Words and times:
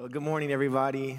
Well, 0.00 0.08
good 0.08 0.22
morning, 0.22 0.50
everybody. 0.50 1.18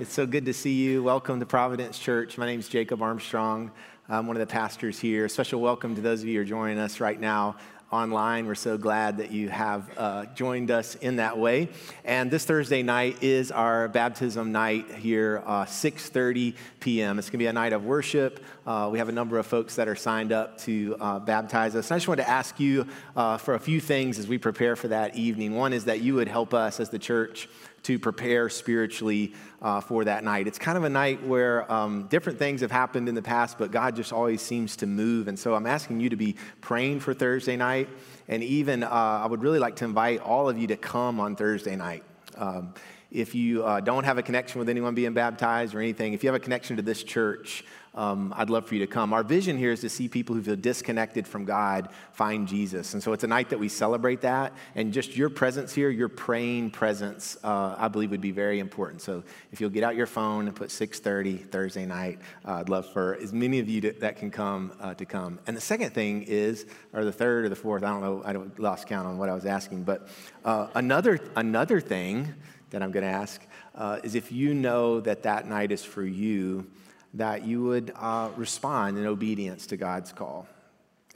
It's 0.00 0.12
so 0.12 0.26
good 0.26 0.44
to 0.46 0.52
see 0.52 0.72
you. 0.72 1.04
Welcome 1.04 1.38
to 1.38 1.46
Providence 1.46 2.00
Church. 2.00 2.36
My 2.36 2.44
name 2.44 2.58
is 2.58 2.68
Jacob 2.68 3.00
Armstrong. 3.00 3.70
I'm 4.08 4.26
one 4.26 4.34
of 4.34 4.40
the 4.40 4.52
pastors 4.52 4.98
here. 4.98 5.28
Special 5.28 5.60
welcome 5.60 5.94
to 5.94 6.00
those 6.00 6.20
of 6.20 6.26
you 6.26 6.34
who 6.34 6.40
are 6.40 6.44
joining 6.44 6.80
us 6.80 6.98
right 6.98 7.20
now 7.20 7.54
online. 7.90 8.46
We're 8.46 8.54
so 8.54 8.78
glad 8.78 9.16
that 9.18 9.32
you 9.32 9.48
have 9.48 9.90
uh, 9.96 10.26
joined 10.26 10.70
us 10.70 10.94
in 10.94 11.16
that 11.16 11.38
way. 11.38 11.68
And 12.04 12.30
this 12.30 12.44
Thursday 12.44 12.82
night 12.82 13.22
is 13.22 13.50
our 13.50 13.88
baptism 13.88 14.52
night 14.52 14.90
here, 14.94 15.42
uh, 15.44 15.64
6:30 15.64 16.54
p.m. 16.78 17.18
It's 17.18 17.28
going 17.28 17.38
to 17.38 17.42
be 17.42 17.46
a 17.48 17.52
night 17.52 17.72
of 17.72 17.84
worship. 17.84 18.44
Uh, 18.64 18.88
we 18.92 18.98
have 18.98 19.08
a 19.08 19.12
number 19.12 19.38
of 19.38 19.46
folks 19.46 19.74
that 19.76 19.88
are 19.88 19.96
signed 19.96 20.30
up 20.30 20.58
to 20.58 20.96
uh, 21.00 21.18
baptize 21.18 21.74
us. 21.74 21.90
And 21.90 21.96
I 21.96 21.98
just 21.98 22.06
wanted 22.06 22.22
to 22.22 22.30
ask 22.30 22.60
you 22.60 22.86
uh, 23.16 23.38
for 23.38 23.54
a 23.54 23.60
few 23.60 23.80
things 23.80 24.18
as 24.18 24.28
we 24.28 24.38
prepare 24.38 24.76
for 24.76 24.88
that 24.88 25.16
evening. 25.16 25.56
One 25.56 25.72
is 25.72 25.86
that 25.86 26.00
you 26.00 26.14
would 26.14 26.28
help 26.28 26.54
us 26.54 26.78
as 26.78 26.90
the 26.90 26.98
church 26.98 27.48
to 27.82 27.98
prepare 27.98 28.48
spiritually 28.48 29.34
uh, 29.62 29.80
for 29.80 30.04
that 30.04 30.24
night. 30.24 30.46
It's 30.46 30.58
kind 30.58 30.76
of 30.76 30.84
a 30.84 30.88
night 30.88 31.24
where 31.26 31.70
um, 31.70 32.06
different 32.08 32.38
things 32.38 32.60
have 32.60 32.70
happened 32.70 33.08
in 33.08 33.14
the 33.14 33.22
past, 33.22 33.58
but 33.58 33.70
God 33.70 33.96
just 33.96 34.12
always 34.12 34.42
seems 34.42 34.76
to 34.76 34.86
move. 34.86 35.28
And 35.28 35.38
so 35.38 35.54
I'm 35.54 35.66
asking 35.66 36.00
you 36.00 36.10
to 36.10 36.16
be 36.16 36.36
praying 36.60 37.00
for 37.00 37.14
Thursday 37.14 37.56
night. 37.56 37.88
And 38.28 38.42
even 38.42 38.82
uh, 38.82 38.88
I 38.88 39.26
would 39.26 39.42
really 39.42 39.58
like 39.58 39.76
to 39.76 39.84
invite 39.84 40.20
all 40.20 40.48
of 40.48 40.58
you 40.58 40.66
to 40.68 40.76
come 40.76 41.20
on 41.20 41.36
Thursday 41.36 41.76
night. 41.76 42.04
Um, 42.36 42.74
if 43.10 43.34
you 43.34 43.64
uh, 43.64 43.80
don't 43.80 44.04
have 44.04 44.18
a 44.18 44.22
connection 44.22 44.60
with 44.60 44.68
anyone 44.68 44.94
being 44.94 45.14
baptized 45.14 45.74
or 45.74 45.80
anything, 45.80 46.12
if 46.12 46.22
you 46.22 46.28
have 46.28 46.36
a 46.36 46.44
connection 46.44 46.76
to 46.76 46.82
this 46.82 47.02
church, 47.02 47.64
um, 47.94 48.32
I'd 48.36 48.50
love 48.50 48.66
for 48.66 48.74
you 48.74 48.80
to 48.80 48.86
come. 48.86 49.12
Our 49.12 49.24
vision 49.24 49.58
here 49.58 49.72
is 49.72 49.80
to 49.80 49.88
see 49.88 50.08
people 50.08 50.36
who 50.36 50.42
feel 50.42 50.56
disconnected 50.56 51.26
from 51.26 51.44
God 51.44 51.88
find 52.12 52.46
Jesus. 52.46 52.94
And 52.94 53.02
so 53.02 53.12
it's 53.12 53.24
a 53.24 53.26
night 53.26 53.50
that 53.50 53.58
we 53.58 53.68
celebrate 53.68 54.20
that. 54.20 54.52
And 54.76 54.92
just 54.92 55.16
your 55.16 55.28
presence 55.28 55.74
here, 55.74 55.90
your 55.90 56.08
praying 56.08 56.70
presence, 56.70 57.36
uh, 57.42 57.74
I 57.76 57.88
believe 57.88 58.12
would 58.12 58.20
be 58.20 58.30
very 58.30 58.60
important. 58.60 59.02
So 59.02 59.24
if 59.50 59.60
you'll 59.60 59.70
get 59.70 59.82
out 59.82 59.96
your 59.96 60.06
phone 60.06 60.46
and 60.46 60.54
put 60.54 60.68
6.30 60.68 61.50
Thursday 61.50 61.84
night, 61.84 62.20
uh, 62.44 62.54
I'd 62.54 62.68
love 62.68 62.86
for 62.92 63.16
as 63.16 63.32
many 63.32 63.58
of 63.58 63.68
you 63.68 63.80
to, 63.80 63.92
that 63.94 64.16
can 64.16 64.30
come 64.30 64.72
uh, 64.80 64.94
to 64.94 65.04
come. 65.04 65.40
And 65.48 65.56
the 65.56 65.60
second 65.60 65.90
thing 65.90 66.22
is, 66.22 66.66
or 66.92 67.04
the 67.04 67.12
third 67.12 67.44
or 67.44 67.48
the 67.48 67.56
fourth, 67.56 67.82
I 67.82 67.88
don't 67.88 68.00
know, 68.02 68.22
I 68.24 68.60
lost 68.60 68.86
count 68.86 69.08
on 69.08 69.18
what 69.18 69.28
I 69.28 69.34
was 69.34 69.46
asking. 69.46 69.82
But 69.82 70.08
uh, 70.44 70.68
another, 70.74 71.18
another 71.34 71.80
thing 71.80 72.34
that 72.70 72.84
I'm 72.84 72.92
going 72.92 73.04
to 73.04 73.10
ask 73.10 73.44
uh, 73.74 73.98
is 74.04 74.14
if 74.14 74.30
you 74.30 74.54
know 74.54 75.00
that 75.00 75.24
that 75.24 75.48
night 75.48 75.72
is 75.72 75.82
for 75.82 76.04
you, 76.04 76.66
that 77.14 77.44
you 77.44 77.62
would 77.64 77.92
uh, 77.96 78.30
respond 78.36 78.98
in 78.98 79.06
obedience 79.06 79.66
to 79.68 79.76
God's 79.76 80.12
call. 80.12 80.46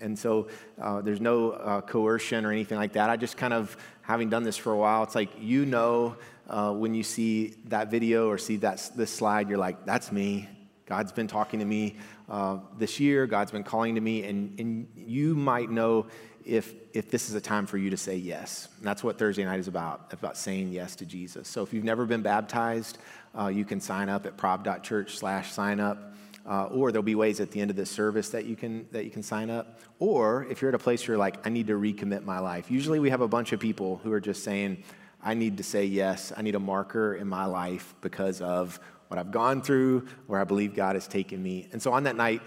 And 0.01 0.19
so 0.19 0.49
uh, 0.81 1.01
there's 1.01 1.21
no 1.21 1.53
uh, 1.53 1.81
coercion 1.81 2.45
or 2.45 2.51
anything 2.51 2.79
like 2.79 2.95
that. 2.95 3.11
I 3.11 3.17
just 3.17 3.37
kind 3.37 3.53
of, 3.53 3.77
having 4.03 4.29
done 4.29 4.43
this 4.43 4.57
for 4.57 4.73
a 4.73 4.77
while, 4.77 5.03
it's 5.03 5.15
like 5.15 5.31
you 5.39 5.65
know 5.65 6.17
uh, 6.49 6.73
when 6.73 6.95
you 6.95 7.03
see 7.03 7.55
that 7.67 7.91
video 7.91 8.29
or 8.29 8.37
see 8.37 8.57
that, 8.57 8.91
this 8.97 9.11
slide, 9.11 9.49
you're 9.49 9.59
like, 9.59 9.87
that's 9.87 10.13
me. 10.13 10.49
God's 10.87 11.13
been 11.13 11.29
talking 11.29 11.61
to 11.61 11.65
me 11.65 11.97
uh, 12.29 12.59
this 12.79 13.01
year, 13.01 13.27
God's 13.27 13.51
been 13.51 13.65
calling 13.65 13.95
to 13.95 14.01
me, 14.01 14.25
and, 14.25 14.59
and 14.61 14.89
you 14.97 15.35
might 15.35 15.71
know 15.71 16.07
if, 16.45 16.75
if 16.93 17.11
this 17.11 17.29
is 17.29 17.35
a 17.35 17.41
time 17.41 17.67
for 17.67 17.79
you 17.79 17.91
to 17.91 17.97
say 17.97 18.17
yes. 18.17 18.69
And 18.79 18.87
that's 18.87 19.03
what 19.03 19.19
Thursday 19.19 19.45
night 19.45 19.61
is 19.61 19.69
about, 19.69 20.13
about 20.13 20.37
saying 20.37 20.73
yes 20.73 20.97
to 20.97 21.07
Jesus. 21.07 21.49
So 21.49 21.63
if 21.63 21.73
you've 21.73 21.85
never 21.85 22.07
been 22.07 22.23
baptized, 22.23 22.99
uh, 23.39 23.49
you 23.49 23.65
can 23.65 23.81
sign 23.81 24.09
up 24.09 24.27
at 24.27 24.37
prob.church 24.37 25.17
slash 25.17 25.53
sign 25.53 25.81
up. 25.81 26.13
Uh, 26.47 26.67
or 26.67 26.93
there'll 26.93 27.03
be 27.03 27.15
ways 27.15 27.41
at 27.41 27.51
the 27.51 27.61
end 27.61 27.71
of 27.71 27.77
this 27.77 27.91
service 27.91 28.29
that 28.29 28.45
you 28.45 28.55
can 28.55 28.87
that 28.93 29.07
you 29.07 29.11
can 29.11 29.23
sign 29.23 29.49
up. 29.49 29.81
Or 29.99 30.45
if 30.51 30.61
you're 30.61 30.69
at 30.69 30.75
a 30.75 30.79
place 30.79 31.01
where 31.03 31.15
you're 31.15 31.19
like, 31.19 31.47
I 31.47 31.49
need 31.49 31.69
to 31.69 31.73
recommit 31.73 32.23
my 32.23 32.39
life. 32.39 32.71
Usually 32.71 32.99
we 32.99 33.09
have 33.09 33.23
a 33.23 33.29
bunch 33.29 33.55
of 33.55 33.61
people 33.61 33.99
who 34.05 34.13
are 34.13 34.21
just 34.21 34.45
saying, 34.45 34.85
I 35.23 35.33
need 35.33 35.57
to 35.57 35.63
say 35.63 35.87
yes. 35.87 36.35
I 36.37 36.43
need 36.43 36.55
a 36.55 36.61
marker 36.61 37.15
in 37.15 37.27
my 37.29 37.47
life 37.47 37.95
because 38.03 38.43
of 38.43 38.79
what 39.15 39.25
I've 39.25 39.31
gone 39.31 39.63
through, 39.63 40.09
where 40.27 40.41
I 40.41 40.45
believe 40.45 40.75
God 40.75 40.97
has 40.97 41.07
taken 41.07 41.41
me. 41.41 41.69
And 41.71 41.81
so 41.81 41.93
on 41.93 42.03
that 42.03 42.17
night, 42.17 42.43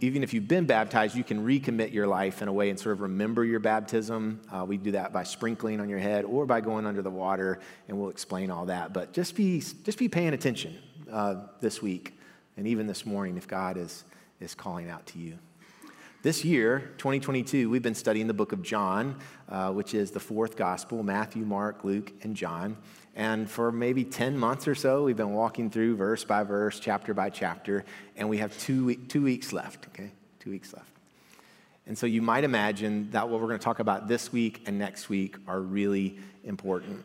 even 0.00 0.22
if 0.22 0.32
you've 0.32 0.46
been 0.46 0.66
baptized, 0.66 1.16
you 1.16 1.24
can 1.24 1.44
recommit 1.44 1.92
your 1.92 2.06
life 2.06 2.42
in 2.42 2.46
a 2.46 2.52
way 2.52 2.70
and 2.70 2.78
sort 2.78 2.92
of 2.92 3.00
remember 3.00 3.44
your 3.44 3.58
baptism. 3.58 4.40
Uh, 4.48 4.64
we 4.64 4.76
do 4.76 4.92
that 4.92 5.12
by 5.12 5.24
sprinkling 5.24 5.80
on 5.80 5.88
your 5.88 5.98
head 5.98 6.24
or 6.24 6.46
by 6.46 6.60
going 6.60 6.86
under 6.86 7.02
the 7.02 7.10
water, 7.10 7.58
and 7.88 7.98
we'll 7.98 8.10
explain 8.10 8.52
all 8.52 8.66
that. 8.66 8.92
But 8.92 9.12
just 9.12 9.34
be, 9.34 9.60
just 9.82 9.98
be 9.98 10.08
paying 10.08 10.32
attention 10.32 10.78
uh, 11.10 11.46
this 11.60 11.82
week 11.82 12.16
and 12.56 12.68
even 12.68 12.86
this 12.86 13.04
morning 13.04 13.36
if 13.36 13.48
God 13.48 13.76
is, 13.76 14.04
is 14.38 14.54
calling 14.54 14.88
out 14.88 15.04
to 15.06 15.18
you. 15.18 15.38
This 16.22 16.44
year, 16.44 16.92
2022, 16.98 17.68
we've 17.68 17.82
been 17.82 17.96
studying 17.96 18.28
the 18.28 18.34
book 18.34 18.52
of 18.52 18.62
John, 18.62 19.16
uh, 19.48 19.72
which 19.72 19.92
is 19.92 20.12
the 20.12 20.20
fourth 20.20 20.54
gospel 20.54 21.02
Matthew, 21.02 21.44
Mark, 21.44 21.82
Luke, 21.82 22.12
and 22.22 22.36
John. 22.36 22.76
And 23.14 23.50
for 23.50 23.70
maybe 23.70 24.04
10 24.04 24.38
months 24.38 24.66
or 24.66 24.74
so, 24.74 25.04
we've 25.04 25.16
been 25.16 25.34
walking 25.34 25.70
through 25.70 25.96
verse 25.96 26.24
by 26.24 26.44
verse, 26.44 26.80
chapter 26.80 27.12
by 27.12 27.28
chapter, 27.28 27.84
and 28.16 28.28
we 28.28 28.38
have 28.38 28.56
two, 28.58 28.94
two 28.94 29.22
weeks 29.22 29.52
left, 29.52 29.86
okay? 29.88 30.10
Two 30.40 30.50
weeks 30.50 30.72
left. 30.72 30.88
And 31.86 31.98
so 31.98 32.06
you 32.06 32.22
might 32.22 32.44
imagine 32.44 33.10
that 33.10 33.28
what 33.28 33.40
we're 33.40 33.48
going 33.48 33.58
to 33.58 33.64
talk 33.64 33.80
about 33.80 34.08
this 34.08 34.32
week 34.32 34.62
and 34.66 34.78
next 34.78 35.08
week 35.08 35.36
are 35.46 35.60
really 35.60 36.16
important. 36.44 37.04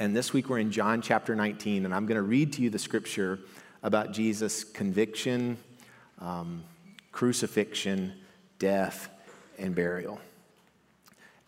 And 0.00 0.16
this 0.16 0.32
week 0.32 0.48
we're 0.48 0.58
in 0.58 0.72
John 0.72 1.00
chapter 1.00 1.36
19, 1.36 1.84
and 1.84 1.94
I'm 1.94 2.06
going 2.06 2.16
to 2.16 2.22
read 2.22 2.52
to 2.54 2.62
you 2.62 2.70
the 2.70 2.78
scripture 2.78 3.38
about 3.84 4.12
Jesus' 4.12 4.64
conviction, 4.64 5.58
um, 6.18 6.64
crucifixion, 7.12 8.14
death, 8.58 9.08
and 9.58 9.74
burial 9.76 10.18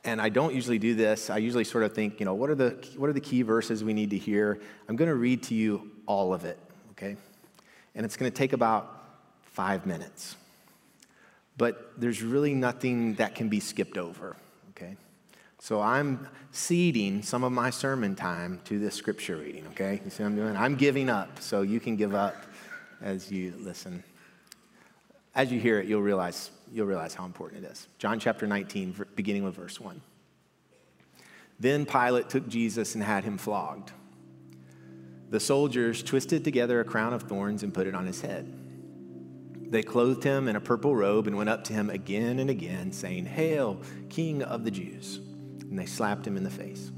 and 0.06 0.22
I 0.22 0.28
don't 0.28 0.54
usually 0.54 0.78
do 0.78 0.94
this. 0.94 1.30
I 1.30 1.38
usually 1.38 1.64
sort 1.64 1.82
of 1.82 1.92
think, 1.92 2.20
you 2.20 2.26
know, 2.26 2.34
what 2.34 2.48
are 2.48 2.54
the, 2.54 2.70
what 2.96 3.10
are 3.10 3.12
the 3.12 3.20
key 3.20 3.42
verses 3.42 3.82
we 3.82 3.92
need 3.92 4.10
to 4.10 4.18
hear? 4.18 4.60
I'm 4.88 4.94
going 4.94 5.08
to 5.08 5.16
read 5.16 5.42
to 5.44 5.54
you 5.54 5.90
all 6.06 6.32
of 6.32 6.44
it, 6.44 6.58
okay? 6.92 7.16
And 7.94 8.06
it's 8.06 8.16
going 8.16 8.30
to 8.30 8.36
take 8.36 8.52
about 8.52 9.02
five 9.42 9.84
minutes. 9.84 10.36
But 11.58 12.00
there's 12.00 12.22
really 12.22 12.54
nothing 12.54 13.14
that 13.14 13.34
can 13.34 13.48
be 13.48 13.58
skipped 13.58 13.98
over, 13.98 14.36
okay? 14.70 14.96
So 15.58 15.80
I'm 15.80 16.28
ceding 16.52 17.22
some 17.22 17.42
of 17.42 17.50
my 17.50 17.70
sermon 17.70 18.14
time 18.14 18.60
to 18.66 18.78
this 18.78 18.94
scripture 18.94 19.36
reading, 19.36 19.66
okay? 19.72 20.00
You 20.04 20.10
see 20.10 20.22
what 20.22 20.28
I'm 20.28 20.36
doing? 20.36 20.56
I'm 20.56 20.76
giving 20.76 21.10
up, 21.10 21.40
so 21.40 21.62
you 21.62 21.80
can 21.80 21.96
give 21.96 22.14
up 22.14 22.36
as 23.02 23.32
you 23.32 23.54
listen. 23.58 24.04
As 25.34 25.50
you 25.50 25.58
hear 25.58 25.80
it, 25.80 25.86
you'll 25.88 26.00
realize 26.02 26.50
you'll 26.72 26.86
realize 26.86 27.14
how 27.14 27.24
important 27.24 27.64
it 27.64 27.70
is. 27.70 27.88
John 27.98 28.18
chapter 28.18 28.46
19, 28.46 29.06
beginning 29.14 29.44
with 29.44 29.56
verse 29.56 29.80
1. 29.80 30.00
Then 31.58 31.86
Pilate 31.86 32.28
took 32.28 32.48
Jesus 32.48 32.94
and 32.94 33.02
had 33.02 33.24
him 33.24 33.38
flogged. 33.38 33.92
The 35.30 35.40
soldiers 35.40 36.02
twisted 36.02 36.44
together 36.44 36.80
a 36.80 36.84
crown 36.84 37.12
of 37.12 37.22
thorns 37.22 37.62
and 37.62 37.74
put 37.74 37.86
it 37.86 37.94
on 37.94 38.06
his 38.06 38.20
head. 38.20 38.52
They 39.68 39.82
clothed 39.82 40.22
him 40.22 40.46
in 40.46 40.54
a 40.54 40.60
purple 40.60 40.94
robe 40.94 41.26
and 41.26 41.36
went 41.36 41.48
up 41.48 41.64
to 41.64 41.72
him 41.72 41.90
again 41.90 42.38
and 42.38 42.50
again, 42.50 42.92
saying, 42.92 43.26
Hail, 43.26 43.80
King 44.08 44.42
of 44.42 44.64
the 44.64 44.70
Jews! 44.70 45.16
And 45.62 45.76
they 45.76 45.86
slapped 45.86 46.26
him 46.26 46.36
in 46.36 46.44
the 46.44 46.50
face. 46.50 46.92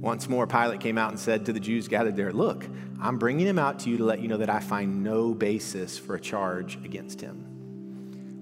Once 0.00 0.28
more, 0.28 0.46
Pilate 0.46 0.80
came 0.80 0.96
out 0.96 1.10
and 1.10 1.18
said 1.18 1.44
to 1.46 1.52
the 1.52 1.58
Jews 1.58 1.88
gathered 1.88 2.14
there, 2.14 2.32
Look, 2.32 2.68
I'm 3.00 3.18
bringing 3.18 3.46
him 3.46 3.58
out 3.58 3.80
to 3.80 3.90
you 3.90 3.96
to 3.96 4.04
let 4.04 4.20
you 4.20 4.28
know 4.28 4.36
that 4.36 4.50
I 4.50 4.60
find 4.60 5.02
no 5.02 5.34
basis 5.34 5.98
for 5.98 6.14
a 6.14 6.20
charge 6.20 6.76
against 6.84 7.20
him. 7.20 7.57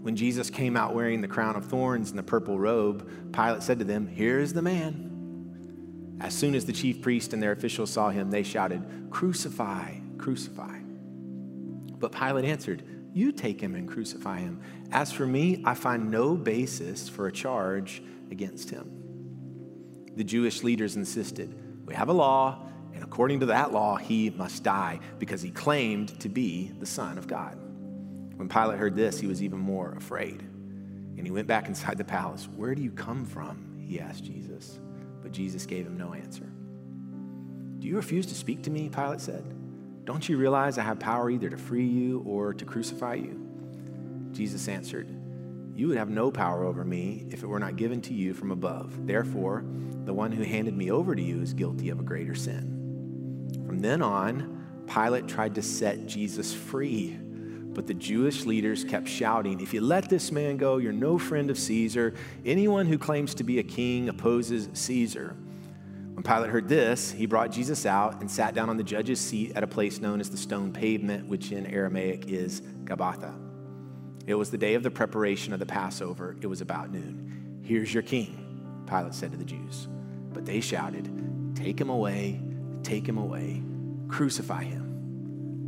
When 0.07 0.15
Jesus 0.15 0.51
came 0.51 0.77
out 0.77 0.95
wearing 0.95 1.21
the 1.21 1.27
crown 1.27 1.57
of 1.57 1.65
thorns 1.65 2.11
and 2.11 2.19
the 2.19 2.23
purple 2.23 2.61
robe, 2.61 3.33
Pilate 3.33 3.61
said 3.61 3.81
to 3.81 3.85
them, 3.85 4.07
Here 4.07 4.39
is 4.39 4.55
the 4.55 4.63
man. 4.63 6.17
As 6.21 6.33
soon 6.33 6.55
as 6.55 6.65
the 6.65 6.73
chief 6.73 7.03
priest 7.03 7.33
and 7.33 7.43
their 7.43 7.51
officials 7.51 7.91
saw 7.91 8.11
him, 8.11 8.31
they 8.31 8.45
shouted, 8.45 9.09
Crucify, 9.11 9.95
crucify. 10.17 10.79
But 11.99 12.13
Pilate 12.13 12.45
answered, 12.45 12.85
You 13.15 13.33
take 13.33 13.61
him 13.61 13.75
and 13.75 13.89
crucify 13.89 14.39
him. 14.39 14.61
As 14.93 15.11
for 15.11 15.27
me, 15.27 15.61
I 15.65 15.75
find 15.75 16.09
no 16.09 16.37
basis 16.37 17.09
for 17.09 17.27
a 17.27 17.33
charge 17.33 18.01
against 18.31 18.71
him. 18.71 18.89
The 20.15 20.23
Jewish 20.23 20.63
leaders 20.63 20.95
insisted, 20.95 21.53
We 21.85 21.97
have 21.97 22.11
a 22.11 22.13
law, 22.13 22.65
and 22.95 23.03
according 23.03 23.41
to 23.41 23.47
that 23.47 23.73
law, 23.73 23.97
he 23.97 24.31
must 24.31 24.63
die 24.63 25.01
because 25.19 25.43
he 25.43 25.51
claimed 25.51 26.21
to 26.21 26.29
be 26.29 26.71
the 26.79 26.87
Son 26.87 27.19
of 27.19 27.27
God. 27.27 27.59
When 28.37 28.49
Pilate 28.49 28.79
heard 28.79 28.97
this, 28.97 29.19
he 29.19 29.27
was 29.27 29.43
even 29.43 29.59
more 29.59 29.95
afraid. 29.97 30.41
And 30.41 31.27
he 31.27 31.31
went 31.31 31.49
back 31.49 31.69
inside 31.69 31.99
the 31.99 32.05
palace. 32.05 32.49
Where 32.55 32.75
do 32.75 32.83
you 32.83 32.91
come 32.91 33.25
from? 33.25 33.79
He 33.81 33.99
asked 33.99 34.25
Jesus. 34.25 34.79
But 35.23 35.33
Jesus 35.33 35.67
gave 35.67 35.87
him 35.87 35.97
no 35.97 36.13
answer. 36.13 36.47
Do 37.79 37.89
you 37.89 37.97
refuse 37.97 38.27
to 38.27 38.35
speak 38.35 38.63
to 38.63 38.71
me? 38.71 38.89
Pilate 38.89 39.21
said. 39.21 39.45
Don't 40.05 40.29
you 40.29 40.37
realize 40.37 40.79
I 40.79 40.83
have 40.83 41.01
power 41.01 41.31
either 41.31 41.51
to 41.51 41.57
free 41.57 41.87
you 41.87 42.23
or 42.27 42.55
to 42.55 42.65
crucify 42.65 43.15
you? 43.15 43.43
Jesus 44.33 44.69
answered, 44.69 45.09
You 45.75 45.89
would 45.89 45.97
have 45.97 46.11
no 46.11 46.31
power 46.31 46.65
over 46.65 46.85
me 46.85 47.27
if 47.31 47.43
it 47.43 47.47
were 47.47 47.59
not 47.59 47.77
given 47.77 48.01
to 48.03 48.15
you 48.15 48.35
from 48.35 48.51
above. 48.51 49.07
Therefore, 49.07 49.65
the 50.05 50.15
one 50.15 50.31
who 50.31 50.45
handed 50.45 50.77
me 50.77 50.91
over 50.91 51.17
to 51.17 51.23
you 51.23 51.41
is 51.41 51.55
guilty 51.55 51.89
of 51.89 51.99
a 51.99 52.05
greater 52.05 52.35
sin. 52.35 52.77
From 53.67 53.81
then 53.81 54.03
on, 54.03 54.85
Pilate 54.87 55.27
tried 55.27 55.55
to 55.57 55.63
set 55.63 56.07
Jesus 56.07 56.55
free 56.55 57.19
but 57.77 57.87
the 57.87 57.95
Jewish 57.95 58.47
leaders 58.47 58.85
kept 58.85 59.07
shouting, 59.07 59.61
If 59.61 59.75
you 59.75 59.83
let 59.83 60.09
this 60.09 60.33
man 60.33 60.57
go, 60.57 60.79
you're 60.79 60.95
no 60.95 61.19
friend 61.19 61.51
of 61.51 61.59
Caesar. 61.59 62.15
Anyone 62.43 62.87
who 62.87 62.97
claims 62.97 63.35
to 63.35 63.45
be 63.45 63.59
a 63.59 63.63
king 63.63 64.09
opposes 64.09 64.71
Caesar. 64.73 65.37
When 66.15 66.23
Pilate 66.23 66.49
heard 66.49 66.71
this, 66.71 67.13
he 67.13 67.27
brought 67.27 67.53
Jesus 67.53 67.85
out 67.85 68.23
and 68.23 68.31
sat 68.31 68.55
down 68.55 68.71
on 68.71 68.79
the 68.79 68.83
judge's 68.83 69.21
seat 69.21 69.53
at 69.55 69.63
a 69.63 69.67
place 69.67 70.01
known 70.01 70.21
as 70.21 70.31
the 70.31 70.39
stone 70.39 70.73
pavement, 70.73 71.29
which 71.29 71.53
in 71.53 71.67
Aramaic 71.67 72.31
is 72.31 72.63
Gabbatha. 72.85 73.35
It 74.27 74.35
was 74.35 74.51
the 74.51 74.57
day 74.57 74.73
of 74.73 74.83
the 74.83 74.91
preparation 74.91 75.53
of 75.53 75.59
the 75.59 75.67
Passover. 75.67 76.35
It 76.41 76.47
was 76.47 76.63
about 76.63 76.91
noon. 76.91 77.61
Here's 77.63 77.93
your 77.93 78.03
king, 78.03 78.85
Pilate 78.89 79.13
said 79.13 79.33
to 79.33 79.37
the 79.37 79.45
Jews. 79.45 79.87
But 80.33 80.47
they 80.47 80.63
shouted, 80.63 81.55
Take 81.55 81.79
him 81.79 81.91
away, 81.91 82.41
take 82.83 83.07
him 83.07 83.19
away, 83.19 83.63
crucify 84.09 84.65
him. 84.65 84.87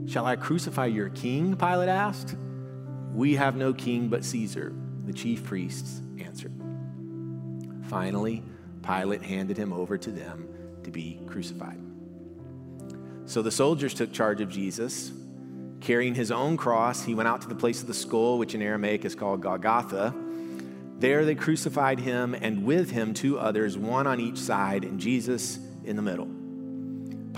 Shall 0.09 0.25
I 0.25 0.37
crucify 0.37 0.87
your 0.87 1.11
king? 1.11 1.55
Pilate 1.55 1.91
asked. 1.91 2.35
We 3.13 3.35
have 3.35 3.57
no 3.57 3.75
king 3.75 4.09
but 4.09 4.25
Caesar, 4.25 4.73
the 5.05 5.13
chief 5.13 5.45
priests 5.45 6.01
answered. 6.19 6.53
Finally, 7.89 8.43
Pilate 8.83 9.23
handed 9.23 9.59
him 9.59 9.71
over 9.71 9.99
to 9.99 10.11
them 10.11 10.49
to 10.85 10.91
be 10.91 11.21
crucified. 11.27 11.79
So 13.27 13.43
the 13.43 13.51
soldiers 13.51 13.93
took 13.93 14.11
charge 14.11 14.41
of 14.41 14.49
Jesus. 14.49 15.13
Carrying 15.81 16.15
his 16.15 16.31
own 16.31 16.57
cross, 16.57 17.05
he 17.05 17.15
went 17.15 17.29
out 17.29 17.43
to 17.43 17.49
the 17.49 17.55
place 17.55 17.83
of 17.83 17.87
the 17.87 17.95
skull, 17.95 18.39
which 18.39 18.55
in 18.55 18.63
Aramaic 18.63 19.05
is 19.05 19.15
called 19.15 19.43
Golgotha. 19.43 20.15
There 20.99 21.27
they 21.27 21.35
crucified 21.35 22.01
him, 22.01 22.35
and 22.35 22.65
with 22.65 22.91
him 22.91 23.13
two 23.13 23.39
others, 23.39 23.77
one 23.77 24.07
on 24.07 24.21
each 24.21 24.39
side, 24.39 24.85
and 24.85 24.99
Jesus 24.99 25.59
in 25.85 25.97
the 25.97 26.03
middle. 26.03 26.38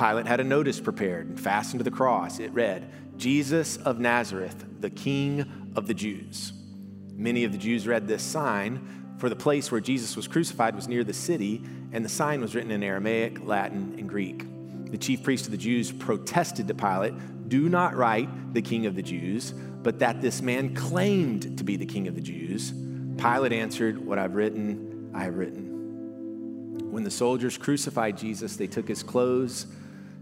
Pilate 0.01 0.27
had 0.27 0.41
a 0.41 0.45
notice 0.45 0.81
prepared 0.81 1.27
and 1.29 1.39
fastened 1.39 1.79
to 1.81 1.85
the 1.85 1.91
cross. 1.91 2.39
It 2.39 2.55
read, 2.55 2.91
Jesus 3.19 3.77
of 3.77 3.99
Nazareth, 3.99 4.65
the 4.81 4.89
King 4.89 5.73
of 5.77 5.87
the 5.87 5.93
Jews. 5.93 6.55
Many 7.13 7.45
of 7.45 7.53
the 7.53 7.59
Jews 7.59 7.87
read 7.87 8.09
this 8.09 8.23
sign 8.23 9.15
for 9.19 9.29
the 9.29 9.37
place 9.37 9.71
where 9.71 9.83
Jesus 9.83 10.17
was 10.17 10.27
crucified 10.27 10.75
was 10.75 10.89
near 10.89 11.05
the 11.05 11.13
city, 11.13 11.63
and 11.93 12.03
the 12.03 12.09
sign 12.09 12.41
was 12.41 12.55
written 12.55 12.71
in 12.71 12.83
Aramaic, 12.83 13.45
Latin, 13.45 13.95
and 13.99 14.09
Greek. 14.09 14.47
The 14.91 14.97
chief 14.97 15.23
priest 15.23 15.45
of 15.45 15.51
the 15.51 15.59
Jews 15.59 15.93
protested 15.93 16.67
to 16.69 16.75
Pilate, 16.75 17.13
Do 17.51 17.69
not 17.69 17.95
write 17.95 18.55
the 18.55 18.63
king 18.63 18.87
of 18.87 18.95
the 18.95 19.03
Jews, 19.03 19.53
but 19.53 19.99
that 19.99 20.23
this 20.23 20.41
man 20.41 20.75
claimed 20.75 21.59
to 21.59 21.63
be 21.63 21.77
the 21.77 21.85
king 21.85 22.09
of 22.09 22.15
the 22.15 22.23
Jews. 22.23 22.73
Pilate 23.19 23.53
answered, 23.53 23.99
What 24.07 24.19
I've 24.19 24.35
written, 24.35 25.11
I 25.15 25.25
have 25.25 25.37
written. 25.37 26.89
When 26.91 27.05
the 27.05 27.11
soldiers 27.11 27.59
crucified 27.59 28.17
Jesus, 28.17 28.57
they 28.57 28.67
took 28.67 28.89
his 28.89 29.03
clothes, 29.03 29.67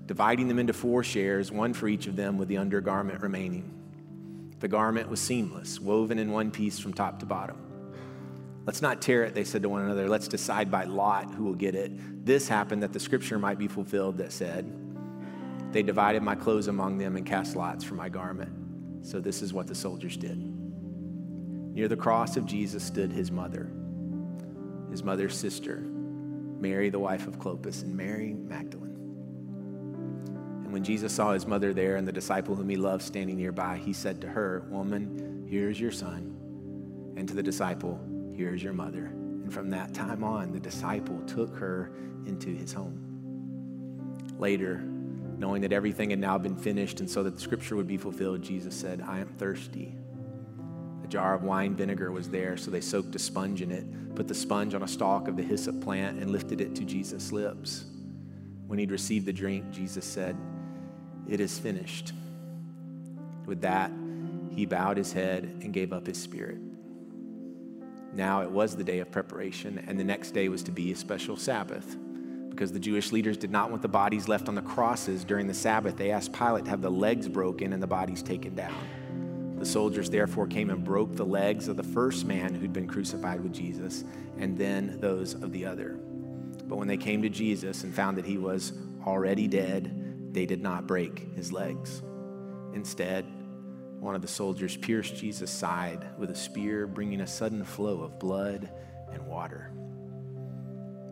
dividing 0.09 0.49
them 0.49 0.59
into 0.59 0.73
four 0.73 1.05
shares, 1.05 1.53
one 1.53 1.75
for 1.75 1.87
each 1.87 2.07
of 2.07 2.17
them, 2.17 2.39
with 2.39 2.49
the 2.49 2.57
undergarment 2.57 3.21
remaining. 3.21 3.71
The 4.59 4.67
garment 4.67 5.09
was 5.09 5.21
seamless, 5.21 5.79
woven 5.79 6.19
in 6.19 6.33
one 6.33 6.51
piece 6.51 6.79
from 6.79 6.95
top 6.95 7.21
to 7.21 7.27
bottom. 7.27 7.59
Let's 8.65 8.81
not 8.81 9.03
tear 9.03 9.25
it, 9.25 9.35
they 9.35 9.45
said 9.45 9.63
to 9.63 9.69
one 9.69 9.83
another. 9.83 10.09
Let's 10.09 10.27
decide 10.27 10.71
by 10.71 10.85
lot 10.85 11.33
who 11.33 11.45
will 11.45 11.55
get 11.55 11.75
it. 11.75 12.25
This 12.25 12.49
happened 12.49 12.83
that 12.83 12.95
the 12.95 12.99
scripture 12.99 13.39
might 13.39 13.59
be 13.59 13.69
fulfilled 13.69 14.17
that 14.19 14.33
said, 14.33 14.67
They 15.73 15.83
divided 15.83 16.23
my 16.23 16.35
clothes 16.35 16.69
among 16.69 16.97
them 16.97 17.17
and 17.17 17.27
cast 17.27 17.55
lots 17.55 17.85
for 17.85 17.95
my 17.95 18.09
garment. 18.09 19.07
So 19.07 19.21
this 19.21 19.43
is 19.43 19.53
what 19.53 19.67
the 19.67 19.75
soldiers 19.75 20.17
did. 20.17 20.39
Near 21.75 21.87
the 21.87 21.97
cross 21.97 22.39
of 22.39 22.47
Jesus 22.47 22.83
stood 22.83 23.13
his 23.13 23.31
mother, 23.31 23.71
his 24.91 25.05
mother's 25.05 25.37
sister, 25.37 25.81
Mary, 25.81 26.89
the 26.89 26.99
wife 26.99 27.27
of 27.27 27.39
Clopas, 27.39 27.83
and 27.83 27.95
Mary 27.95 28.33
Magdalene. 28.33 28.88
And 30.69 30.75
when 30.75 30.85
Jesus 30.85 31.15
saw 31.15 31.33
his 31.33 31.47
mother 31.47 31.73
there 31.73 31.97
and 31.97 32.07
the 32.07 32.13
disciple 32.13 32.55
whom 32.55 32.69
he 32.69 32.77
loved 32.77 33.03
standing 33.03 33.39
nearby, 33.39 33.79
he 33.79 33.95
said 33.95 34.21
to 34.21 34.29
her, 34.29 34.67
Woman, 34.69 35.47
here's 35.49 35.81
your 35.81 35.91
son. 35.91 36.37
And 37.17 37.27
to 37.27 37.35
the 37.35 37.43
disciple, 37.43 37.99
Here's 38.37 38.63
your 38.63 38.75
mother. 38.75 39.07
And 39.07 39.51
from 39.51 39.71
that 39.71 39.95
time 39.95 40.23
on, 40.23 40.53
the 40.53 40.61
disciple 40.61 41.23
took 41.27 41.57
her 41.57 41.91
into 42.27 42.51
his 42.51 42.75
home. 42.75 44.19
Later, 44.39 44.83
knowing 45.39 45.63
that 45.63 45.73
everything 45.73 46.11
had 46.11 46.19
now 46.19 46.37
been 46.37 46.55
finished 46.55 47.01
and 47.01 47.09
so 47.09 47.23
that 47.23 47.37
the 47.37 47.41
scripture 47.41 47.75
would 47.75 47.89
be 47.89 47.97
fulfilled, 47.97 48.43
Jesus 48.43 48.79
said, 48.79 49.01
I 49.01 49.21
am 49.21 49.29
thirsty. 49.29 49.97
A 51.03 51.07
jar 51.07 51.35
of 51.35 51.45
wine 51.45 51.77
vinegar 51.77 52.13
was 52.13 52.29
there, 52.29 52.59
so 52.59 52.71
they 52.71 52.83
soaked 52.83 53.15
a 53.15 53.19
sponge 53.19 53.63
in 53.63 53.71
it, 53.71 54.15
put 54.15 54.29
the 54.29 54.35
sponge 54.35 54.75
on 54.75 54.83
a 54.83 54.89
stalk 54.89 55.29
of 55.29 55.37
the 55.39 55.43
hyssop 55.43 55.81
plant, 55.81 56.19
and 56.19 56.31
lifted 56.31 56.61
it 56.61 56.75
to 56.75 56.85
Jesus' 56.85 57.33
lips. 57.33 57.87
When 58.67 58.79
he'd 58.79 58.91
received 58.91 59.25
the 59.25 59.33
drink, 59.33 59.71
Jesus 59.71 60.05
said, 60.05 60.37
It 61.29 61.41
is 61.41 61.59
finished. 61.59 62.13
With 63.47 63.61
that, 63.61 63.93
he 64.51 64.67
bowed 64.67 64.97
his 64.97 65.13
head 65.13 65.45
and 65.63 65.73
gave 65.73 65.93
up 65.93 66.07
his 66.07 66.21
spirit. 66.21 66.59
Now 68.15 68.41
it 68.41 68.51
was 68.51 68.75
the 68.75 68.85
day 68.85 68.99
of 68.99 69.11
preparation, 69.11 69.85
and 69.87 70.01
the 70.01 70.05
next 70.05 70.33
day 70.33 70.49
was 70.49 70.63
to 70.65 70.73
be 70.73 70.93
a 70.93 70.97
special 70.97 71.37
Sabbath. 71.37 71.97
Because 72.51 72.73
the 72.73 72.81
Jewish 72.81 73.13
leaders 73.13 73.37
did 73.37 73.51
not 73.51 73.71
want 73.71 73.83
the 73.83 73.89
bodies 73.89 74.27
left 74.27 74.49
on 74.49 74.55
the 74.55 74.63
crosses 74.63 75.23
during 75.23 75.47
the 75.47 75.55
Sabbath, 75.55 75.97
they 75.97 76.11
asked 76.11 76.33
Pilate 76.33 76.65
to 76.65 76.71
have 76.71 76.83
the 76.83 76.91
legs 76.91 77.29
broken 77.29 77.73
and 77.73 77.83
the 77.83 77.87
bodies 77.87 78.23
taken 78.23 78.55
down. 78.55 78.75
The 79.59 79.67
soldiers 79.67 80.09
therefore 80.11 80.47
came 80.47 80.71
and 80.71 80.83
broke 80.83 81.15
the 81.15 81.27
legs 81.27 81.69
of 81.69 81.77
the 81.77 81.83
first 81.83 82.25
man 82.25 82.55
who'd 82.55 82.73
been 82.73 82.89
crucified 82.89 83.41
with 83.41 83.53
Jesus, 83.53 84.05
and 84.39 84.57
then 84.57 84.99
those 85.01 85.35
of 85.35 85.53
the 85.53 85.67
other. 85.67 86.01
But 86.65 86.77
when 86.77 86.89
they 86.89 86.97
came 86.97 87.23
to 87.23 87.29
Jesus 87.29 87.85
and 87.85 87.95
found 87.95 88.17
that 88.19 88.25
he 88.25 88.39
was 88.39 88.73
already 89.07 89.47
dead, 89.47 90.08
they 90.33 90.47
did 90.47 90.63
not 90.63 90.87
break 90.87 91.35
his 91.35 91.53
legs. 91.53 92.03
Instead, 92.75 93.25
one 93.99 94.15
of 94.15 94.23
the 94.23 94.29
soldiers 94.29 94.77
pierced 94.77 95.17
Jesus' 95.17 95.51
side 95.51 96.07
with 96.19 96.31
a 96.31 96.35
spear, 96.35 96.87
bringing 96.87 97.21
a 97.21 97.27
sudden 97.27 97.65
flow 97.65 98.03
of 98.03 98.19
blood 98.19 98.71
and 99.13 99.27
water. 99.27 99.73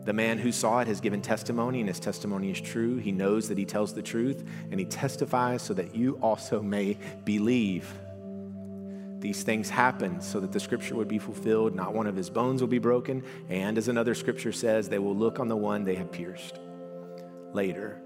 The 0.05 0.13
man 0.13 0.37
who 0.37 0.53
saw 0.53 0.79
it 0.79 0.87
has 0.87 1.01
given 1.01 1.21
testimony, 1.21 1.81
and 1.81 1.89
his 1.89 1.99
testimony 1.99 2.49
is 2.49 2.61
true. 2.61 2.95
He 2.95 3.11
knows 3.11 3.49
that 3.49 3.57
he 3.57 3.65
tells 3.65 3.93
the 3.93 4.01
truth, 4.01 4.45
and 4.71 4.79
he 4.79 4.85
testifies 4.85 5.61
so 5.61 5.73
that 5.73 5.95
you 5.95 6.17
also 6.21 6.61
may 6.61 6.97
believe. 7.25 7.93
These 9.19 9.43
things 9.43 9.69
happened 9.69 10.23
so 10.23 10.39
that 10.39 10.53
the 10.53 10.59
scripture 10.61 10.95
would 10.95 11.09
be 11.09 11.19
fulfilled. 11.19 11.75
Not 11.75 11.93
one 11.93 12.07
of 12.07 12.15
his 12.15 12.29
bones 12.29 12.61
will 12.61 12.69
be 12.69 12.79
broken, 12.79 13.21
and 13.49 13.77
as 13.77 13.89
another 13.89 14.15
scripture 14.15 14.53
says, 14.53 14.87
they 14.87 14.99
will 14.99 15.15
look 15.15 15.41
on 15.41 15.49
the 15.49 15.57
one 15.57 15.83
they 15.83 15.95
have 15.95 16.11
pierced. 16.11 16.59
Later, 17.51 17.99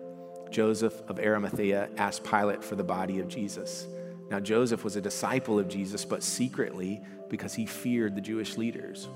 Joseph 0.51 1.01
of 1.07 1.19
Arimathea 1.19 1.89
asked 1.97 2.23
Pilate 2.23 2.63
for 2.63 2.75
the 2.75 2.83
body 2.83 3.19
of 3.19 3.27
Jesus. 3.27 3.87
Now, 4.29 4.39
Joseph 4.39 4.83
was 4.83 4.95
a 4.95 5.01
disciple 5.01 5.57
of 5.57 5.67
Jesus, 5.67 6.05
but 6.05 6.23
secretly 6.23 7.01
because 7.29 7.53
he 7.53 7.65
feared 7.65 8.15
the 8.15 8.21
Jewish 8.21 8.57
leaders. 8.57 9.09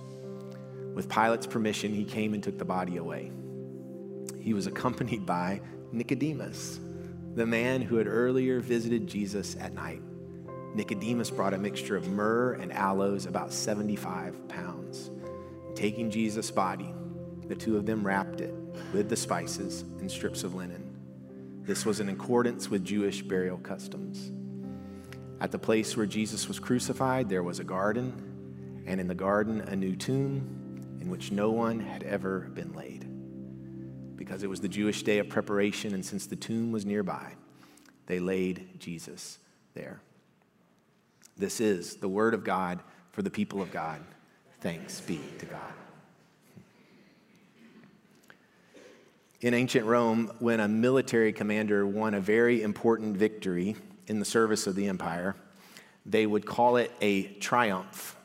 With 0.93 1.09
Pilate's 1.09 1.45
permission, 1.45 1.93
he 1.93 2.05
came 2.05 2.33
and 2.33 2.41
took 2.41 2.57
the 2.57 2.65
body 2.65 2.97
away. 2.97 3.31
He 4.39 4.53
was 4.53 4.67
accompanied 4.67 5.25
by 5.27 5.61
Nicodemus, 5.91 6.79
the 7.35 7.45
man 7.45 7.81
who 7.81 7.97
had 7.97 8.07
earlier 8.07 8.59
visited 8.61 9.07
Jesus 9.07 9.55
at 9.59 9.73
night. 9.73 10.01
Nicodemus 10.73 11.29
brought 11.29 11.53
a 11.53 11.57
mixture 11.57 11.95
of 11.95 12.07
myrrh 12.07 12.53
and 12.53 12.71
aloes, 12.73 13.25
about 13.25 13.53
75 13.53 14.47
pounds. 14.47 15.11
Taking 15.75 16.09
Jesus' 16.09 16.51
body, 16.51 16.93
the 17.47 17.55
two 17.55 17.77
of 17.77 17.85
them 17.85 18.05
wrapped 18.05 18.41
it 18.41 18.53
with 18.93 19.09
the 19.09 19.15
spices 19.15 19.81
and 19.99 20.09
strips 20.09 20.43
of 20.43 20.55
linen. 20.55 20.94
This 21.65 21.83
was 21.83 21.99
in 21.99 22.09
accordance 22.09 22.69
with 22.69 22.85
Jewish 22.85 23.23
burial 23.23 23.57
customs. 23.57 24.31
At 25.41 25.51
the 25.51 25.57
place 25.57 25.97
where 25.97 26.05
Jesus 26.05 26.47
was 26.47 26.59
crucified, 26.59 27.27
there 27.27 27.41
was 27.41 27.59
a 27.59 27.63
garden, 27.63 28.83
and 28.85 29.01
in 29.01 29.07
the 29.07 29.15
garden, 29.15 29.61
a 29.61 29.75
new 29.75 29.95
tomb 29.95 30.97
in 31.01 31.09
which 31.09 31.31
no 31.31 31.51
one 31.51 31.79
had 31.79 32.03
ever 32.03 32.41
been 32.53 32.73
laid. 32.73 33.07
Because 34.15 34.43
it 34.43 34.49
was 34.49 34.61
the 34.61 34.67
Jewish 34.67 35.01
day 35.01 35.17
of 35.17 35.27
preparation, 35.27 35.95
and 35.95 36.05
since 36.05 36.27
the 36.27 36.35
tomb 36.35 36.71
was 36.71 36.85
nearby, 36.85 37.33
they 38.05 38.19
laid 38.19 38.79
Jesus 38.79 39.39
there. 39.73 40.01
This 41.35 41.59
is 41.59 41.95
the 41.95 42.07
word 42.07 42.35
of 42.35 42.43
God 42.43 42.79
for 43.11 43.23
the 43.23 43.31
people 43.31 43.61
of 43.61 43.71
God. 43.71 44.01
Thanks 44.61 45.01
be 45.01 45.19
to 45.39 45.45
God. 45.47 45.73
In 49.45 49.53
ancient 49.53 49.85
Rome, 49.85 50.31
when 50.39 50.59
a 50.59 50.67
military 50.67 51.31
commander 51.31 51.85
won 51.85 52.15
a 52.15 52.19
very 52.19 52.63
important 52.63 53.15
victory, 53.15 53.75
in 54.07 54.17
the 54.17 54.25
service 54.25 54.65
of 54.65 54.73
the 54.73 54.87
empire, 54.87 55.35
they 56.03 56.25
would 56.25 56.47
call 56.47 56.77
it 56.77 56.91
a 56.99 57.25
triumph. 57.33 58.17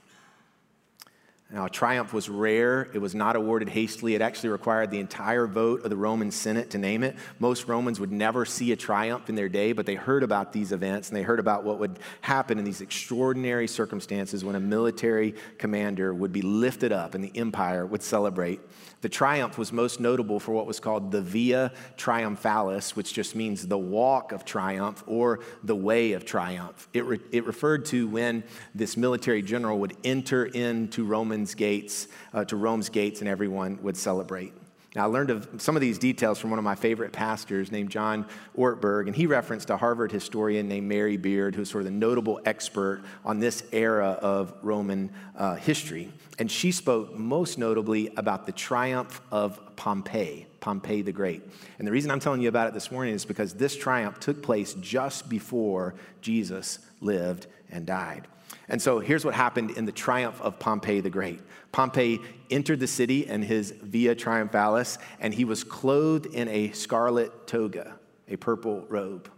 Now, 1.52 1.64
a 1.64 1.70
triumph 1.70 2.12
was 2.12 2.28
rare. 2.28 2.88
It 2.94 2.98
was 2.98 3.12
not 3.12 3.34
awarded 3.34 3.68
hastily. 3.68 4.14
It 4.14 4.20
actually 4.20 4.50
required 4.50 4.92
the 4.92 5.00
entire 5.00 5.48
vote 5.48 5.82
of 5.82 5.90
the 5.90 5.96
Roman 5.96 6.30
Senate 6.30 6.70
to 6.70 6.78
name 6.78 7.02
it. 7.02 7.16
Most 7.40 7.66
Romans 7.66 7.98
would 7.98 8.12
never 8.12 8.44
see 8.44 8.70
a 8.70 8.76
triumph 8.76 9.28
in 9.28 9.34
their 9.34 9.48
day, 9.48 9.72
but 9.72 9.84
they 9.84 9.96
heard 9.96 10.22
about 10.22 10.52
these 10.52 10.70
events 10.70 11.08
and 11.08 11.16
they 11.16 11.22
heard 11.22 11.40
about 11.40 11.64
what 11.64 11.80
would 11.80 11.98
happen 12.20 12.58
in 12.58 12.64
these 12.64 12.80
extraordinary 12.80 13.66
circumstances 13.66 14.44
when 14.44 14.54
a 14.54 14.60
military 14.60 15.34
commander 15.58 16.14
would 16.14 16.32
be 16.32 16.42
lifted 16.42 16.92
up 16.92 17.16
and 17.16 17.24
the 17.24 17.36
empire 17.36 17.84
would 17.84 18.02
celebrate 18.02 18.60
the 19.00 19.08
triumph 19.08 19.56
was 19.56 19.72
most 19.72 19.98
notable 19.98 20.38
for 20.38 20.52
what 20.52 20.66
was 20.66 20.78
called 20.78 21.10
the 21.10 21.22
Via 21.22 21.72
Triumphalis, 21.96 22.94
which 22.96 23.14
just 23.14 23.34
means 23.34 23.66
the 23.66 23.78
walk 23.78 24.32
of 24.32 24.44
triumph 24.44 25.02
or 25.06 25.40
the 25.64 25.74
way 25.74 26.12
of 26.12 26.24
triumph. 26.24 26.88
It, 26.92 27.04
re- 27.06 27.20
it 27.32 27.46
referred 27.46 27.86
to 27.86 28.06
when 28.06 28.44
this 28.74 28.96
military 28.96 29.40
general 29.40 29.78
would 29.78 29.96
enter 30.04 30.44
into 30.44 31.04
Roman's 31.40 31.54
gates, 31.54 32.06
uh, 32.34 32.44
to 32.44 32.54
Rome's 32.54 32.90
gates, 32.90 33.20
and 33.20 33.28
everyone 33.28 33.78
would 33.80 33.96
celebrate. 33.96 34.52
Now, 34.94 35.04
I 35.04 35.06
learned 35.06 35.30
of 35.30 35.48
some 35.56 35.74
of 35.74 35.80
these 35.80 35.96
details 35.98 36.38
from 36.38 36.50
one 36.50 36.58
of 36.58 36.64
my 36.66 36.74
favorite 36.74 37.12
pastors 37.12 37.72
named 37.72 37.88
John 37.90 38.26
Ortberg, 38.58 39.06
and 39.06 39.16
he 39.16 39.24
referenced 39.24 39.70
a 39.70 39.78
Harvard 39.78 40.12
historian 40.12 40.68
named 40.68 40.86
Mary 40.86 41.16
Beard, 41.16 41.54
who's 41.54 41.70
sort 41.70 41.86
of 41.86 41.86
the 41.86 41.98
notable 41.98 42.40
expert 42.44 43.02
on 43.24 43.38
this 43.38 43.64
era 43.72 44.18
of 44.20 44.52
Roman 44.60 45.10
uh, 45.34 45.54
history. 45.54 46.12
And 46.38 46.50
she 46.50 46.72
spoke 46.72 47.14
most 47.14 47.56
notably 47.56 48.12
about 48.18 48.44
the 48.44 48.52
triumph 48.52 49.22
of 49.30 49.76
Pompey, 49.76 50.46
Pompey 50.60 51.00
the 51.00 51.12
Great. 51.12 51.42
And 51.78 51.88
the 51.88 51.92
reason 51.92 52.10
I'm 52.10 52.20
telling 52.20 52.42
you 52.42 52.50
about 52.50 52.68
it 52.68 52.74
this 52.74 52.90
morning 52.90 53.14
is 53.14 53.24
because 53.24 53.54
this 53.54 53.74
triumph 53.74 54.20
took 54.20 54.42
place 54.42 54.74
just 54.74 55.30
before 55.30 55.94
Jesus 56.20 56.80
lived 57.00 57.46
and 57.70 57.86
died. 57.86 58.26
And 58.68 58.80
so 58.80 58.98
here's 58.98 59.24
what 59.24 59.34
happened 59.34 59.72
in 59.72 59.84
the 59.84 59.92
triumph 59.92 60.40
of 60.40 60.58
Pompey 60.58 61.00
the 61.00 61.10
Great. 61.10 61.40
Pompey 61.72 62.20
entered 62.50 62.80
the 62.80 62.86
city 62.86 63.26
in 63.26 63.42
his 63.42 63.72
Via 63.82 64.14
Triumphalis, 64.14 64.98
and 65.20 65.32
he 65.34 65.44
was 65.44 65.64
clothed 65.64 66.26
in 66.26 66.48
a 66.48 66.72
scarlet 66.72 67.46
toga, 67.46 67.98
a 68.28 68.36
purple 68.36 68.86
robe 68.88 69.30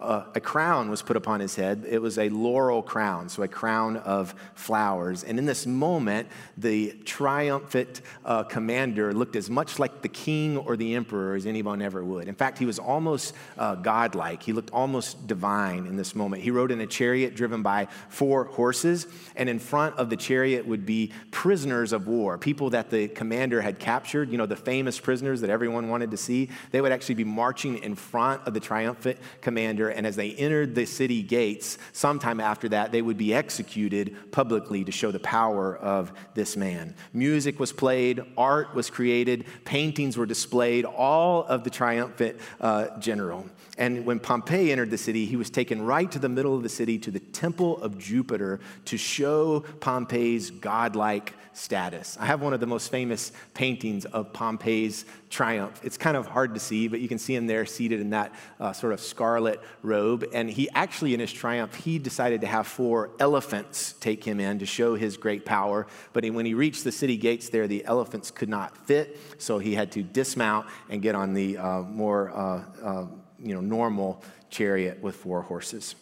uh, 0.00 0.24
a 0.34 0.40
crown 0.40 0.90
was 0.90 1.02
put 1.02 1.16
upon 1.16 1.40
his 1.40 1.54
head. 1.54 1.84
It 1.88 2.00
was 2.00 2.18
a 2.18 2.28
laurel 2.30 2.82
crown, 2.82 3.28
so 3.28 3.42
a 3.42 3.48
crown 3.48 3.98
of 3.98 4.34
flowers. 4.54 5.24
And 5.24 5.38
in 5.38 5.44
this 5.44 5.66
moment, 5.66 6.28
the 6.56 6.92
triumphant 7.04 8.00
uh, 8.24 8.44
commander 8.44 9.12
looked 9.12 9.36
as 9.36 9.50
much 9.50 9.78
like 9.78 10.02
the 10.02 10.08
king 10.08 10.56
or 10.56 10.76
the 10.76 10.94
emperor 10.94 11.34
as 11.34 11.44
anyone 11.44 11.82
ever 11.82 12.02
would. 12.02 12.28
In 12.28 12.34
fact, 12.34 12.58
he 12.58 12.64
was 12.64 12.78
almost 12.78 13.34
uh, 13.58 13.74
godlike. 13.74 14.42
He 14.42 14.52
looked 14.52 14.70
almost 14.70 15.26
divine 15.26 15.86
in 15.86 15.96
this 15.96 16.14
moment. 16.14 16.42
He 16.42 16.50
rode 16.50 16.70
in 16.70 16.80
a 16.80 16.86
chariot 16.86 17.36
driven 17.36 17.62
by 17.62 17.88
four 18.08 18.44
horses, 18.44 19.06
and 19.36 19.48
in 19.48 19.58
front 19.58 19.96
of 19.96 20.08
the 20.08 20.16
chariot 20.16 20.66
would 20.66 20.86
be 20.86 21.12
prisoners 21.30 21.92
of 21.92 22.06
war, 22.06 22.38
people 22.38 22.70
that 22.70 22.90
the 22.90 23.08
commander 23.08 23.60
had 23.60 23.78
captured, 23.78 24.30
you 24.30 24.38
know, 24.38 24.46
the 24.46 24.56
famous 24.56 24.98
prisoners 24.98 25.42
that 25.42 25.50
everyone 25.50 25.88
wanted 25.88 26.10
to 26.10 26.16
see. 26.16 26.48
They 26.70 26.80
would 26.80 26.92
actually 26.92 27.16
be 27.16 27.24
marching 27.24 27.78
in 27.78 27.94
front 27.94 28.42
of 28.46 28.54
the 28.54 28.60
triumphant 28.60 29.18
commander 29.40 29.89
and 29.90 30.06
as 30.06 30.16
they 30.16 30.32
entered 30.32 30.74
the 30.74 30.86
city 30.86 31.22
gates, 31.22 31.78
sometime 31.92 32.40
after 32.40 32.68
that, 32.70 32.92
they 32.92 33.02
would 33.02 33.18
be 33.18 33.34
executed 33.34 34.16
publicly 34.32 34.84
to 34.84 34.92
show 34.92 35.10
the 35.10 35.20
power 35.20 35.76
of 35.76 36.12
this 36.34 36.56
man. 36.56 36.94
Music 37.12 37.60
was 37.60 37.72
played, 37.72 38.22
art 38.36 38.74
was 38.74 38.90
created, 38.90 39.44
paintings 39.64 40.16
were 40.16 40.26
displayed, 40.26 40.84
all 40.84 41.44
of 41.44 41.64
the 41.64 41.70
triumphant 41.70 42.38
uh, 42.60 42.98
general. 42.98 43.46
And 43.78 44.04
when 44.04 44.18
Pompey 44.18 44.72
entered 44.72 44.90
the 44.90 44.98
city, 44.98 45.26
he 45.26 45.36
was 45.36 45.50
taken 45.50 45.82
right 45.82 46.10
to 46.10 46.18
the 46.18 46.28
middle 46.28 46.56
of 46.56 46.62
the 46.62 46.68
city 46.68 46.98
to 46.98 47.10
the 47.10 47.20
temple 47.20 47.80
of 47.82 47.98
Jupiter 47.98 48.60
to 48.86 48.96
show 48.96 49.60
Pompey's 49.80 50.50
godlike 50.50 51.34
status. 51.52 52.16
I 52.20 52.26
have 52.26 52.40
one 52.40 52.52
of 52.52 52.60
the 52.60 52.66
most 52.66 52.90
famous 52.90 53.32
paintings 53.54 54.04
of 54.04 54.32
Pompey's 54.32 55.04
triumph. 55.30 55.80
It's 55.84 55.96
kind 55.96 56.16
of 56.16 56.26
hard 56.26 56.54
to 56.54 56.60
see, 56.60 56.88
but 56.88 57.00
you 57.00 57.08
can 57.08 57.18
see 57.18 57.34
him 57.34 57.46
there 57.46 57.66
seated 57.66 58.00
in 58.00 58.10
that 58.10 58.32
uh, 58.58 58.72
sort 58.72 58.92
of 58.92 59.00
scarlet 59.00 59.60
robe. 59.82 60.26
And 60.32 60.50
he 60.50 60.68
actually, 60.74 61.14
in 61.14 61.20
his 61.20 61.32
triumph, 61.32 61.74
he 61.74 61.98
decided 61.98 62.40
to 62.42 62.46
have 62.46 62.66
four 62.66 63.10
elephants 63.18 63.94
take 63.94 64.24
him 64.24 64.40
in 64.40 64.58
to 64.60 64.66
show 64.66 64.94
his 64.94 65.16
great 65.16 65.44
power. 65.44 65.86
But 66.12 66.28
when 66.30 66.46
he 66.46 66.54
reached 66.54 66.84
the 66.84 66.92
city 66.92 67.16
gates 67.16 67.48
there, 67.48 67.66
the 67.66 67.84
elephants 67.84 68.30
could 68.30 68.48
not 68.48 68.76
fit, 68.86 69.18
so 69.38 69.58
he 69.58 69.74
had 69.74 69.92
to 69.92 70.02
dismount 70.02 70.66
and 70.88 71.02
get 71.02 71.14
on 71.14 71.34
the 71.34 71.58
uh, 71.58 71.82
more 71.82 72.30
uh, 72.30 72.64
uh 72.82 73.06
you 73.42 73.54
know, 73.54 73.60
normal 73.60 74.22
chariot 74.50 75.00
with 75.02 75.16
four 75.16 75.42
horses. 75.42 75.94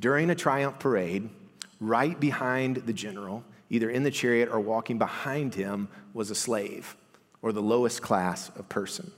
During 0.00 0.30
a 0.30 0.34
triumph 0.34 0.78
parade, 0.78 1.28
right 1.80 2.18
behind 2.18 2.76
the 2.76 2.92
general, 2.92 3.44
either 3.70 3.90
in 3.90 4.02
the 4.02 4.10
chariot 4.10 4.48
or 4.50 4.60
walking 4.60 4.98
behind 4.98 5.54
him, 5.54 5.88
was 6.14 6.30
a 6.30 6.34
slave 6.34 6.96
or 7.42 7.52
the 7.52 7.62
lowest 7.62 8.02
class 8.02 8.50
of 8.50 8.68
person. 8.68 9.10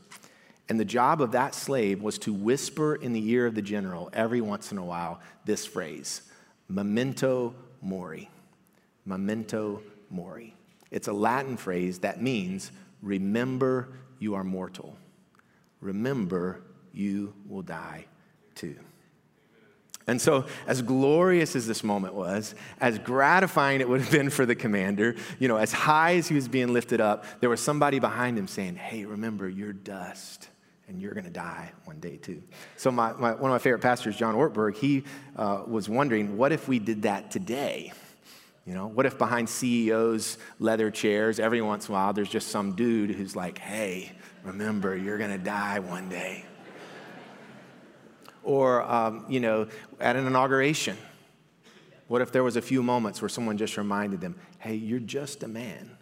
And 0.69 0.81
the 0.81 0.85
job 0.85 1.21
of 1.21 1.33
that 1.33 1.55
slave 1.55 2.03
was 2.03 2.19
to 2.21 2.33
whisper 2.33 2.95
in 2.95 3.13
the 3.13 3.29
ear 3.31 3.47
of 3.47 3.55
the 3.55 3.63
general 3.63 4.09
every 4.13 4.41
once 4.41 4.73
in 4.73 4.79
a 4.79 4.85
while 4.85 5.21
this 5.45 5.67
phrase 5.67 6.23
memento 6.69 7.55
mori. 7.83 8.31
Memento 9.05 9.83
mori. 10.09 10.55
It's 10.91 11.09
a 11.09 11.13
Latin 11.13 11.59
phrase 11.59 11.99
that 11.99 12.23
means 12.23 12.73
remember 13.03 13.89
you 14.19 14.35
are 14.35 14.45
mortal. 14.45 14.97
Remember 15.81 16.63
you 16.95 17.35
will 17.49 17.63
die 17.63 18.07
too. 18.55 18.77
And 20.07 20.21
so, 20.21 20.45
as 20.67 20.83
glorious 20.83 21.57
as 21.57 21.67
this 21.67 21.83
moment 21.83 22.15
was, 22.15 22.55
as 22.79 22.99
gratifying 22.99 23.81
it 23.81 23.89
would 23.89 24.03
have 24.03 24.11
been 24.11 24.29
for 24.29 24.45
the 24.45 24.55
commander, 24.55 25.17
you 25.39 25.49
know, 25.49 25.57
as 25.57 25.73
high 25.73 26.17
as 26.17 26.29
he 26.29 26.35
was 26.35 26.47
being 26.47 26.73
lifted 26.73 27.01
up, 27.01 27.25
there 27.41 27.49
was 27.49 27.61
somebody 27.61 27.99
behind 27.99 28.39
him 28.39 28.47
saying, 28.47 28.77
Hey, 28.77 29.07
remember, 29.07 29.49
you're 29.49 29.73
dust 29.73 30.49
and 30.89 31.01
you're 31.01 31.15
going 31.15 31.25
to 31.25 31.31
die 31.31 31.73
one 31.85 31.99
day 32.01 32.19
too. 32.19 32.43
So, 32.77 32.91
my, 32.91 33.15
my, 33.15 33.31
one 33.33 33.51
of 33.51 33.55
my 33.55 33.59
favorite 33.59 33.81
pastors, 33.81 34.15
John 34.15 34.35
Ortberg, 34.35 34.77
he 34.77 35.05
uh, 35.37 35.63
was 35.67 35.89
wondering, 35.89 36.37
what 36.37 36.53
if 36.53 36.69
we 36.69 36.79
did 36.79 37.03
that 37.03 37.31
today? 37.31 37.93
You 38.67 38.75
know, 38.75 38.87
what 38.87 39.07
if 39.07 39.17
behind 39.17 39.49
CEOs' 39.49 40.37
leather 40.59 40.91
chairs, 40.91 41.41
every 41.41 41.63
once 41.63 41.89
in 41.89 41.95
a 41.95 41.99
while, 41.99 42.13
there's 42.13 42.31
just 42.31 42.49
some 42.49 42.75
dude 42.75 43.11
who's 43.11 43.35
like, 43.35 43.57
Hey, 43.57 44.13
remember, 44.43 44.95
you're 44.95 45.19
going 45.19 45.31
to 45.31 45.39
die 45.39 45.79
one 45.79 46.11
day 46.11 46.45
or, 48.45 48.83
um, 48.83 49.25
you 49.29 49.41
know, 49.41 49.69
at 50.01 50.17
an 50.17 50.27
inauguration? 50.27 50.97
What 52.09 52.21
if 52.21 52.33
there 52.33 52.45
was 52.45 52.57
a 52.57 52.63
few 52.63 52.83
moments 52.83 53.23
where 53.23 53.29
someone 53.29 53.57
just 53.57 53.77
reminded 53.77 54.21
them, 54.21 54.37
hey, 54.59 54.75
you're 54.75 55.01
just 55.01 55.43
a 55.43 55.49
man? 55.49 55.97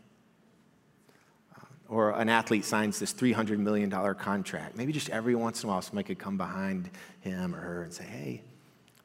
Or 1.89 2.11
an 2.11 2.29
athlete 2.29 2.65
signs 2.65 2.99
this 2.99 3.13
$300 3.13 3.59
million 3.59 3.91
contract. 4.15 4.77
Maybe 4.77 4.93
just 4.93 5.11
every 5.11 5.35
once 5.35 5.63
in 5.63 5.69
a 5.69 5.73
while, 5.73 5.83
somebody 5.83 6.07
could 6.07 6.19
come 6.19 6.37
behind 6.37 6.91
him 7.21 7.55
or 7.55 7.61
her 7.61 7.83
and 7.83 7.93
say, 7.93 8.05
hey, 8.05 8.43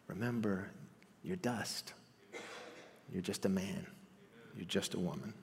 remember, 0.08 0.70
you're 1.24 1.36
dust. 1.36 1.94
You're 3.12 3.22
just 3.22 3.46
a 3.46 3.50
man. 3.50 3.86
You're 4.56 4.66
just 4.66 4.94
a 4.94 5.00
woman. 5.00 5.34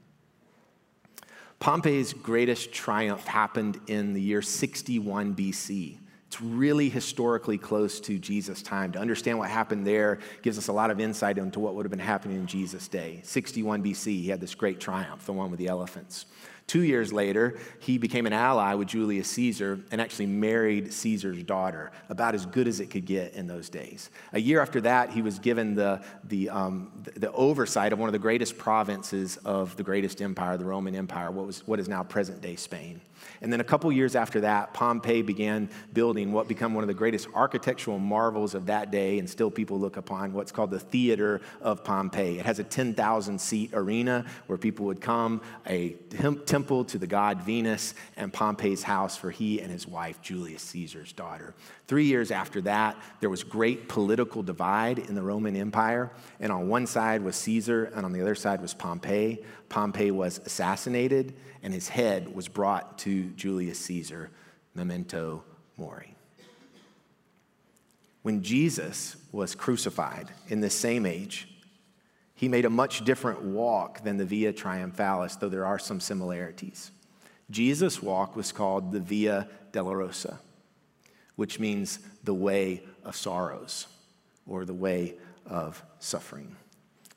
Pompey's 1.61 2.13
greatest 2.13 2.73
triumph 2.73 3.27
happened 3.27 3.81
in 3.87 4.13
the 4.13 4.21
year 4.21 4.43
61 4.43 5.35
BC. 5.35 5.99
It's 6.35 6.43
really 6.43 6.89
historically 6.89 7.59
close 7.59 8.01
to 8.01 8.19
Jesus' 8.19 8.61
time. 8.61 8.91
To 8.91 8.99
understand 8.99 9.39
what 9.39 9.49
happened 9.49 9.87
there 9.87 10.19
gives 10.43 10.59
us 10.59 10.67
a 10.67 10.73
lot 10.73 10.91
of 10.91 10.99
insight 10.99 11.39
into 11.39 11.61
what 11.61 11.77
would 11.77 11.87
have 11.87 11.93
been 11.93 12.01
happening 12.01 12.39
in 12.39 12.49
Jesus' 12.49 12.89
day. 12.89 13.21
61 13.23 13.85
BC, 13.85 14.07
he 14.07 14.31
had 14.31 14.41
this 14.41 14.53
great 14.53 14.81
triumph, 14.81 15.27
the 15.27 15.33
one 15.33 15.53
with 15.53 15.61
the 15.61 15.69
elephants. 15.69 16.27
Two 16.67 16.83
years 16.83 17.13
later, 17.13 17.59
he 17.79 17.99
became 17.99 18.25
an 18.27 18.33
ally 18.33 18.73
with 18.75 18.89
Julius 18.89 19.29
Caesar 19.29 19.81
and 19.91 20.01
actually 20.01 20.27
married 20.27 20.93
Caesar's 20.93 21.43
daughter, 21.43 21.93
about 22.09 22.35
as 22.35 22.47
good 22.47 22.67
as 22.67 22.81
it 22.81 22.89
could 22.89 23.05
get 23.05 23.35
in 23.35 23.47
those 23.47 23.69
days. 23.69 24.11
A 24.33 24.41
year 24.41 24.61
after 24.61 24.81
that, 24.81 25.11
he 25.11 25.21
was 25.21 25.39
given 25.39 25.75
the, 25.75 26.03
the, 26.25 26.49
um, 26.49 26.91
the 27.17 27.31
oversight 27.33 27.93
of 27.93 27.99
one 27.99 28.09
of 28.09 28.15
the 28.15 28.19
greatest 28.19 28.57
provinces 28.57 29.37
of 29.45 29.77
the 29.77 29.83
greatest 29.83 30.23
empire, 30.23 30.57
the 30.57 30.65
Roman 30.65 30.95
Empire, 30.95 31.31
what, 31.31 31.47
was, 31.47 31.67
what 31.67 31.79
is 31.79 31.89
now 31.89 32.03
present 32.03 32.41
day 32.41 32.57
Spain. 32.57 33.01
And 33.41 33.53
then 33.53 33.61
a 33.61 33.65
couple 33.65 33.91
years 33.93 34.17
after 34.17 34.41
that, 34.43 34.75
Pompey 34.75 35.23
began 35.23 35.71
building 35.93 36.33
what 36.33 36.49
became 36.49 36.75
one 36.75 36.85
of 36.85 36.89
the 36.89 36.95
greatest 36.95 37.29
architectural 37.35 37.99
marvels 37.99 38.55
of 38.55 38.67
that 38.67 38.91
day, 38.91 39.19
and 39.19 39.29
still 39.29 39.51
people 39.51 39.79
look 39.79 39.97
upon 39.97 40.33
what's 40.33 40.53
called 40.53 40.71
the 40.71 40.81
Theater 40.81 41.41
of 41.61 41.85
Pompey. 41.85 42.39
It 42.39 42.47
has 42.47 42.59
a 42.59 42.65
10,000 42.65 43.41
seat 43.41 43.71
arena 43.73 44.27
where 44.47 44.59
people 44.59 44.87
would 44.87 45.01
come, 45.01 45.41
a 45.67 45.91
temple 46.11 46.54
to 46.55 46.99
the 46.99 47.07
god 47.07 47.43
Venus, 47.43 47.95
and 48.17 48.33
Pompey's 48.33 48.85
house 48.85 49.17
for 49.17 49.33
he 49.33 49.61
and 49.61 49.73
his 49.73 49.89
wife, 49.89 50.23
Julius 50.23 50.63
Caesar's 50.63 51.13
daughter. 51.13 51.53
Three 51.89 52.05
years 52.05 52.31
after 52.31 52.61
that, 52.61 52.97
there 53.19 53.29
was 53.29 53.43
great 53.43 53.89
political 53.89 54.41
divide 54.41 55.01
in 55.01 55.17
the 55.17 55.23
Roman 55.23 55.57
Empire, 55.57 56.13
and 56.39 56.53
on 56.53 56.69
one 56.69 56.87
side 56.87 57.23
was 57.23 57.35
Caesar, 57.35 57.91
and 57.97 58.07
on 58.07 58.13
the 58.13 58.21
other 58.21 58.37
side 58.37 58.63
was 58.63 58.73
Pompey. 58.73 59.43
Pompey 59.69 60.13
was 60.13 60.39
assassinated, 60.47 61.35
and 61.65 61.75
his 61.75 61.89
head 61.89 62.33
was 62.33 62.47
brought 62.47 62.99
to 62.99 63.31
Julius 63.31 63.81
Caesar, 63.81 64.31
memento 64.77 65.43
mori. 65.77 66.15
When 68.23 68.45
Jesus 68.45 69.17
was 69.33 69.57
crucified 69.57 70.29
in 70.47 70.61
this 70.61 70.75
same 70.75 71.05
age, 71.05 71.49
he 72.35 72.49
made 72.49 72.65
a 72.65 72.71
much 72.71 73.05
different 73.05 73.43
walk 73.43 74.03
than 74.03 74.17
the 74.17 74.25
Via 74.25 74.53
Triumphalis, 74.53 75.39
though 75.39 75.49
there 75.49 75.67
are 75.67 75.79
some 75.79 76.01
similarities. 76.01 76.91
Jesus' 77.51 78.03
walk 78.03 78.35
was 78.35 78.53
called 78.53 78.93
the 78.93 79.01
Via 79.01 79.49
Dolorosa, 79.73 80.39
which 81.37 81.61
means 81.61 82.01
the 82.25 82.35
way 82.35 82.83
of 83.05 83.15
sorrows 83.15 83.87
or 84.47 84.65
the 84.65 84.75
way 84.75 85.15
of 85.47 85.83
suffering. 85.99 86.57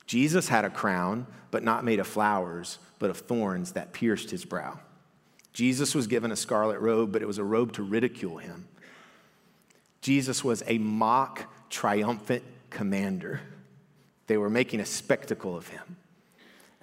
Jesus 0.05 0.47
had 0.47 0.65
a 0.65 0.69
crown, 0.69 1.27
but 1.51 1.63
not 1.63 1.83
made 1.83 2.00
of 2.00 2.07
flowers, 2.07 2.79
but 3.00 3.09
of 3.09 3.17
thorns 3.17 3.74
that 3.74 3.93
pierced 3.93 4.29
his 4.29 4.45
brow. 4.45 4.79
Jesus 5.53 5.95
was 5.95 6.07
given 6.07 6.31
a 6.31 6.36
scarlet 6.36 6.79
robe, 6.79 7.12
but 7.12 7.21
it 7.21 7.27
was 7.27 7.39
a 7.39 7.43
robe 7.43 7.74
to 7.74 7.83
ridicule 7.83 8.38
him. 8.38 8.67
Jesus 10.01 10.43
was 10.43 10.63
a 10.67 10.77
mock 10.77 11.45
triumphant 11.69 12.43
commander. 12.69 13.41
They 14.27 14.38
were 14.38 14.50
making 14.50 14.79
a 14.79 14.86
spectacle 14.86 15.55
of 15.55 15.69
him. 15.69 15.98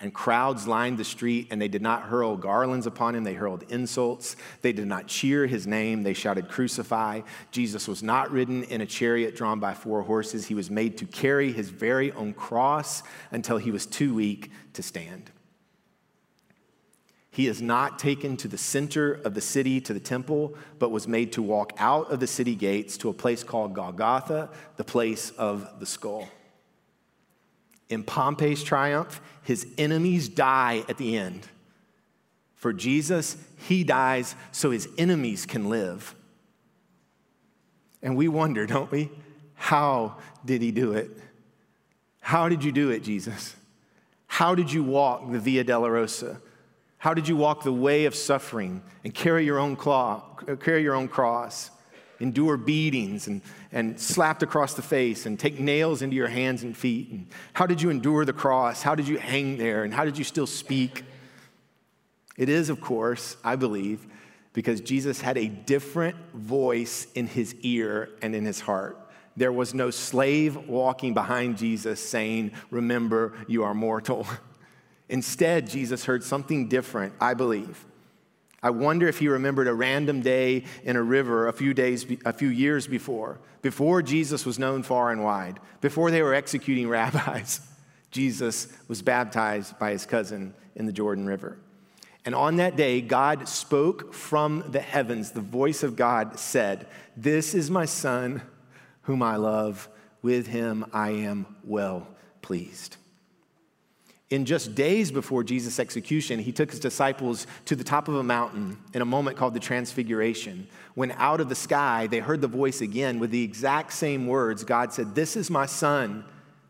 and 0.00 0.12
crowds 0.12 0.66
lined 0.66 0.98
the 0.98 1.04
street, 1.04 1.46
and 1.50 1.62
they 1.62 1.68
did 1.68 1.80
not 1.80 2.02
hurl 2.02 2.36
garlands 2.36 2.84
upon 2.84 3.14
him. 3.14 3.22
They 3.24 3.34
hurled 3.34 3.62
insults. 3.70 4.36
They 4.60 4.72
did 4.72 4.86
not 4.88 5.06
cheer 5.06 5.46
his 5.46 5.66
name. 5.66 6.02
They 6.02 6.14
shouted, 6.14 6.48
Crucify. 6.48 7.20
Jesus 7.52 7.86
was 7.86 8.02
not 8.02 8.30
ridden 8.30 8.64
in 8.64 8.80
a 8.80 8.86
chariot 8.86 9.36
drawn 9.36 9.60
by 9.60 9.72
four 9.72 10.02
horses. 10.02 10.46
He 10.46 10.54
was 10.54 10.68
made 10.68 10.98
to 10.98 11.06
carry 11.06 11.52
his 11.52 11.70
very 11.70 12.10
own 12.12 12.34
cross 12.34 13.02
until 13.30 13.56
he 13.56 13.70
was 13.70 13.86
too 13.86 14.14
weak 14.14 14.50
to 14.72 14.82
stand. 14.82 15.30
He 17.30 17.46
is 17.46 17.62
not 17.62 17.98
taken 17.98 18.36
to 18.38 18.48
the 18.48 18.58
center 18.58 19.12
of 19.12 19.34
the 19.34 19.40
city, 19.40 19.80
to 19.82 19.94
the 19.94 20.00
temple, 20.00 20.54
but 20.78 20.90
was 20.90 21.08
made 21.08 21.32
to 21.32 21.42
walk 21.42 21.72
out 21.78 22.10
of 22.10 22.20
the 22.20 22.26
city 22.26 22.56
gates 22.56 22.96
to 22.98 23.08
a 23.08 23.14
place 23.14 23.42
called 23.42 23.74
Golgotha, 23.74 24.50
the 24.76 24.84
place 24.84 25.30
of 25.30 25.80
the 25.80 25.86
skull. 25.86 26.28
In 27.88 28.02
Pompey's 28.02 28.62
triumph, 28.62 29.20
his 29.42 29.66
enemies 29.78 30.28
die 30.28 30.84
at 30.88 30.96
the 30.96 31.16
end. 31.16 31.46
For 32.54 32.72
Jesus, 32.72 33.36
he 33.68 33.84
dies 33.84 34.34
so 34.52 34.70
his 34.70 34.88
enemies 34.96 35.44
can 35.44 35.68
live. 35.68 36.14
And 38.02 38.16
we 38.16 38.28
wonder, 38.28 38.66
don't 38.66 38.90
we? 38.90 39.10
How 39.54 40.16
did 40.44 40.62
he 40.62 40.70
do 40.70 40.92
it? 40.92 41.10
How 42.20 42.48
did 42.48 42.64
you 42.64 42.72
do 42.72 42.90
it, 42.90 43.02
Jesus? 43.02 43.54
How 44.26 44.54
did 44.54 44.72
you 44.72 44.82
walk 44.82 45.30
the 45.30 45.38
Via 45.38 45.64
Dolorosa? 45.64 46.40
How 46.98 47.12
did 47.12 47.28
you 47.28 47.36
walk 47.36 47.64
the 47.64 47.72
way 47.72 48.06
of 48.06 48.14
suffering 48.14 48.82
and 49.04 49.14
carry 49.14 49.44
your 49.44 49.58
own, 49.58 49.76
claw, 49.76 50.22
carry 50.60 50.82
your 50.82 50.94
own 50.94 51.06
cross? 51.06 51.70
Endure 52.20 52.56
beatings 52.56 53.26
and, 53.26 53.42
and 53.72 53.98
slapped 53.98 54.42
across 54.42 54.74
the 54.74 54.82
face 54.82 55.26
and 55.26 55.38
take 55.38 55.58
nails 55.58 56.02
into 56.02 56.16
your 56.16 56.28
hands 56.28 56.62
and 56.62 56.76
feet? 56.76 57.10
And 57.10 57.26
how 57.52 57.66
did 57.66 57.82
you 57.82 57.90
endure 57.90 58.24
the 58.24 58.32
cross? 58.32 58.82
How 58.82 58.94
did 58.94 59.08
you 59.08 59.18
hang 59.18 59.56
there? 59.56 59.84
And 59.84 59.92
how 59.92 60.04
did 60.04 60.18
you 60.18 60.24
still 60.24 60.46
speak? 60.46 61.04
It 62.36 62.48
is, 62.48 62.68
of 62.68 62.80
course, 62.80 63.36
I 63.44 63.56
believe, 63.56 64.06
because 64.52 64.80
Jesus 64.80 65.20
had 65.20 65.38
a 65.38 65.48
different 65.48 66.16
voice 66.32 67.06
in 67.14 67.26
his 67.26 67.54
ear 67.62 68.10
and 68.22 68.34
in 68.34 68.44
his 68.44 68.60
heart. 68.60 68.98
There 69.36 69.52
was 69.52 69.74
no 69.74 69.90
slave 69.90 70.56
walking 70.68 71.12
behind 71.12 71.58
Jesus 71.58 72.00
saying, 72.00 72.52
Remember, 72.70 73.34
you 73.48 73.64
are 73.64 73.74
mortal. 73.74 74.26
Instead, 75.08 75.68
Jesus 75.68 76.04
heard 76.04 76.22
something 76.22 76.68
different, 76.68 77.14
I 77.20 77.34
believe. 77.34 77.84
I 78.64 78.70
wonder 78.70 79.06
if 79.06 79.18
he 79.18 79.28
remembered 79.28 79.68
a 79.68 79.74
random 79.74 80.22
day 80.22 80.64
in 80.84 80.96
a 80.96 81.02
river 81.02 81.48
a 81.48 81.52
few 81.52 81.74
days, 81.74 82.06
a 82.24 82.32
few 82.32 82.48
years 82.48 82.86
before, 82.86 83.38
before 83.60 84.00
Jesus 84.00 84.46
was 84.46 84.58
known 84.58 84.82
far 84.82 85.10
and 85.10 85.22
wide, 85.22 85.60
before 85.82 86.10
they 86.10 86.22
were 86.22 86.32
executing 86.32 86.88
rabbis. 86.88 87.60
Jesus 88.10 88.68
was 88.88 89.02
baptized 89.02 89.78
by 89.78 89.90
his 89.90 90.06
cousin 90.06 90.54
in 90.76 90.86
the 90.86 90.92
Jordan 90.92 91.26
River. 91.26 91.58
And 92.24 92.34
on 92.34 92.56
that 92.56 92.74
day, 92.74 93.02
God 93.02 93.48
spoke 93.48 94.14
from 94.14 94.64
the 94.70 94.80
heavens. 94.80 95.32
The 95.32 95.42
voice 95.42 95.82
of 95.82 95.94
God 95.94 96.38
said, 96.38 96.86
This 97.18 97.54
is 97.54 97.70
my 97.70 97.84
son 97.84 98.40
whom 99.02 99.22
I 99.22 99.36
love. 99.36 99.90
With 100.22 100.46
him 100.46 100.86
I 100.90 101.10
am 101.10 101.44
well 101.64 102.08
pleased. 102.40 102.96
In 104.30 104.46
just 104.46 104.74
days 104.74 105.12
before 105.12 105.44
Jesus' 105.44 105.78
execution, 105.78 106.38
he 106.38 106.50
took 106.50 106.70
his 106.70 106.80
disciples 106.80 107.46
to 107.66 107.76
the 107.76 107.84
top 107.84 108.08
of 108.08 108.14
a 108.14 108.22
mountain 108.22 108.78
in 108.94 109.02
a 109.02 109.04
moment 109.04 109.36
called 109.36 109.54
the 109.54 109.60
Transfiguration. 109.60 110.66
When 110.94 111.12
out 111.12 111.40
of 111.40 111.48
the 111.48 111.54
sky, 111.54 112.06
they 112.06 112.20
heard 112.20 112.40
the 112.40 112.48
voice 112.48 112.80
again 112.80 113.18
with 113.18 113.30
the 113.30 113.42
exact 113.42 113.92
same 113.92 114.26
words. 114.26 114.64
God 114.64 114.92
said, 114.92 115.14
This 115.14 115.36
is 115.36 115.50
my 115.50 115.66
son. 115.66 116.24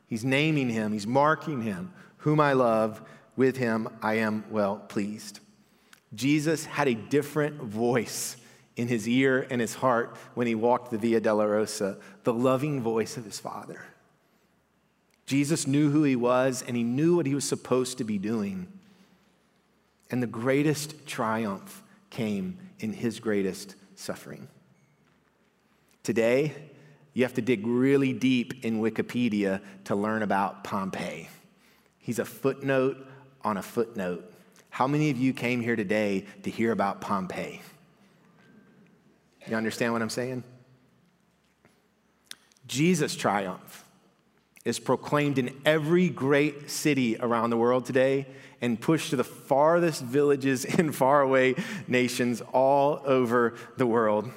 He's 0.08 0.24
naming 0.24 0.68
him, 0.68 0.92
he's 0.92 1.06
marking 1.06 1.62
him, 1.62 1.92
whom 2.18 2.40
I 2.40 2.52
love. 2.52 3.02
With 3.36 3.56
him 3.56 3.88
I 4.00 4.14
am 4.14 4.44
well 4.50 4.76
pleased. 4.76 5.40
Jesus 6.14 6.64
had 6.64 6.86
a 6.86 6.94
different 6.94 7.60
voice 7.60 8.36
in 8.76 8.88
his 8.88 9.08
ear 9.08 9.46
and 9.50 9.60
his 9.60 9.74
heart 9.74 10.16
when 10.34 10.46
he 10.46 10.54
walked 10.54 10.90
the 10.90 10.98
Via 10.98 11.20
Dolorosa, 11.20 12.00
the 12.24 12.32
loving 12.32 12.80
voice 12.80 13.16
of 13.16 13.24
his 13.24 13.38
Father. 13.40 13.82
Jesus 15.26 15.66
knew 15.66 15.90
who 15.90 16.02
he 16.02 16.16
was 16.16 16.62
and 16.66 16.76
he 16.76 16.82
knew 16.82 17.16
what 17.16 17.26
he 17.26 17.34
was 17.34 17.48
supposed 17.48 17.98
to 17.98 18.04
be 18.04 18.18
doing. 18.18 18.66
And 20.10 20.22
the 20.22 20.26
greatest 20.26 21.06
triumph 21.06 21.82
came 22.10 22.58
in 22.78 22.92
his 22.92 23.20
greatest 23.20 23.74
suffering. 23.94 24.48
Today, 26.02 26.54
you 27.14 27.24
have 27.24 27.34
to 27.34 27.42
dig 27.42 27.66
really 27.66 28.12
deep 28.12 28.64
in 28.64 28.80
Wikipedia 28.80 29.60
to 29.84 29.94
learn 29.94 30.22
about 30.22 30.64
Pompey. 30.64 31.28
He's 31.98 32.18
a 32.18 32.24
footnote 32.24 33.06
on 33.42 33.56
a 33.56 33.62
footnote. 33.62 34.30
How 34.68 34.86
many 34.86 35.10
of 35.10 35.16
you 35.16 35.32
came 35.32 35.60
here 35.60 35.76
today 35.76 36.26
to 36.42 36.50
hear 36.50 36.72
about 36.72 37.00
Pompey? 37.00 37.62
You 39.46 39.56
understand 39.56 39.92
what 39.92 40.02
I'm 40.02 40.10
saying? 40.10 40.42
Jesus' 42.66 43.14
triumph 43.14 43.84
is 44.64 44.78
proclaimed 44.78 45.38
in 45.38 45.54
every 45.64 46.08
great 46.08 46.70
city 46.70 47.16
around 47.18 47.50
the 47.50 47.56
world 47.56 47.84
today 47.84 48.26
and 48.60 48.80
pushed 48.80 49.10
to 49.10 49.16
the 49.16 49.24
farthest 49.24 50.02
villages 50.02 50.64
and 50.78 50.94
faraway 50.94 51.54
nations 51.86 52.40
all 52.52 53.02
over 53.04 53.54
the 53.76 53.86
world. 53.86 54.30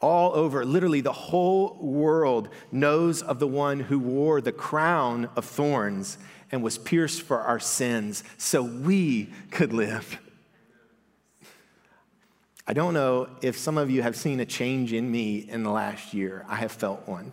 All 0.00 0.34
over, 0.34 0.64
literally, 0.64 1.00
the 1.00 1.12
whole 1.12 1.78
world 1.80 2.48
knows 2.70 3.22
of 3.22 3.38
the 3.38 3.46
one 3.46 3.80
who 3.80 3.98
wore 3.98 4.40
the 4.40 4.52
crown 4.52 5.28
of 5.36 5.44
thorns 5.44 6.18
and 6.52 6.62
was 6.62 6.78
pierced 6.78 7.22
for 7.22 7.40
our 7.40 7.58
sins 7.58 8.22
so 8.36 8.62
we 8.62 9.30
could 9.50 9.72
live. 9.72 10.18
I 12.66 12.72
don't 12.72 12.94
know 12.94 13.28
if 13.42 13.56
some 13.56 13.78
of 13.78 13.90
you 13.90 14.02
have 14.02 14.16
seen 14.16 14.40
a 14.40 14.46
change 14.46 14.92
in 14.92 15.10
me 15.10 15.38
in 15.38 15.62
the 15.62 15.70
last 15.70 16.12
year. 16.12 16.44
I 16.48 16.56
have 16.56 16.72
felt 16.72 17.06
one 17.08 17.32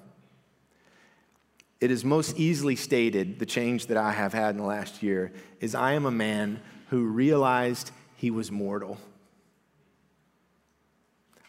it 1.83 1.91
is 1.91 2.05
most 2.05 2.39
easily 2.39 2.77
stated 2.77 3.39
the 3.39 3.45
change 3.45 3.87
that 3.87 3.97
I 3.97 4.13
have 4.13 4.31
had 4.31 4.51
in 4.51 4.57
the 4.61 4.63
last 4.63 5.03
year 5.03 5.33
is 5.59 5.75
I 5.75 5.95
am 5.95 6.05
a 6.05 6.11
man 6.11 6.61
who 6.87 7.07
realized 7.07 7.91
he 8.15 8.31
was 8.31 8.49
mortal. 8.49 8.97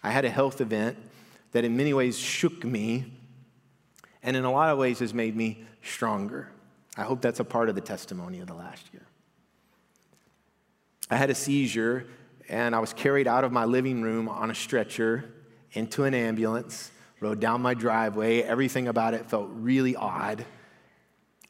I 0.03 0.11
had 0.11 0.25
a 0.25 0.31
health 0.31 0.61
event 0.61 0.99
that 1.53 1.65
in 1.65 1.77
many 1.77 1.95
ways 1.95 2.19
shook 2.19 2.65
me 2.65 3.13
and 4.25 4.37
in 4.37 4.45
a 4.45 4.51
lot 4.51 4.71
of 4.71 4.79
ways 4.79 4.99
has 4.99 5.15
made 5.15 5.37
me 5.37 5.65
stronger. 5.85 6.49
I 6.97 7.03
hope 7.03 7.21
that's 7.21 7.39
a 7.39 7.45
part 7.45 7.69
of 7.69 7.77
the 7.77 7.81
testimony 7.81 8.41
of 8.41 8.49
the 8.49 8.55
last 8.55 8.93
year. 8.93 9.07
I 11.11 11.17
had 11.17 11.31
a 11.31 11.35
seizure 11.37 12.09
and 12.49 12.75
I 12.75 12.81
was 12.81 12.93
carried 12.93 13.29
out 13.29 13.45
of 13.45 13.53
my 13.53 13.67
living 13.67 14.03
room 14.03 14.29
on 14.29 14.51
a 14.51 14.55
stretcher 14.57 15.33
into 15.75 16.03
an 16.03 16.13
ambulance 16.13 16.91
rode 17.25 17.41
down 17.41 17.63
my 17.63 17.75
driveway. 17.75 18.43
Everything 18.43 18.87
about 18.87 19.15
it 19.15 19.27
felt 19.27 19.49
really 19.53 19.97
odd. 19.97 20.45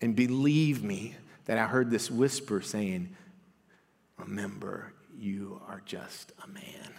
And 0.01 0.15
believe 0.15 0.85
me 0.85 1.17
that 1.47 1.59
I 1.59 1.67
heard 1.67 1.91
this 1.91 2.11
whisper 2.11 2.61
saying, 2.61 3.15
Remember, 4.17 4.93
you 5.19 5.61
are 5.69 5.83
just 5.85 6.33
a 6.43 6.47
man. 6.47 6.95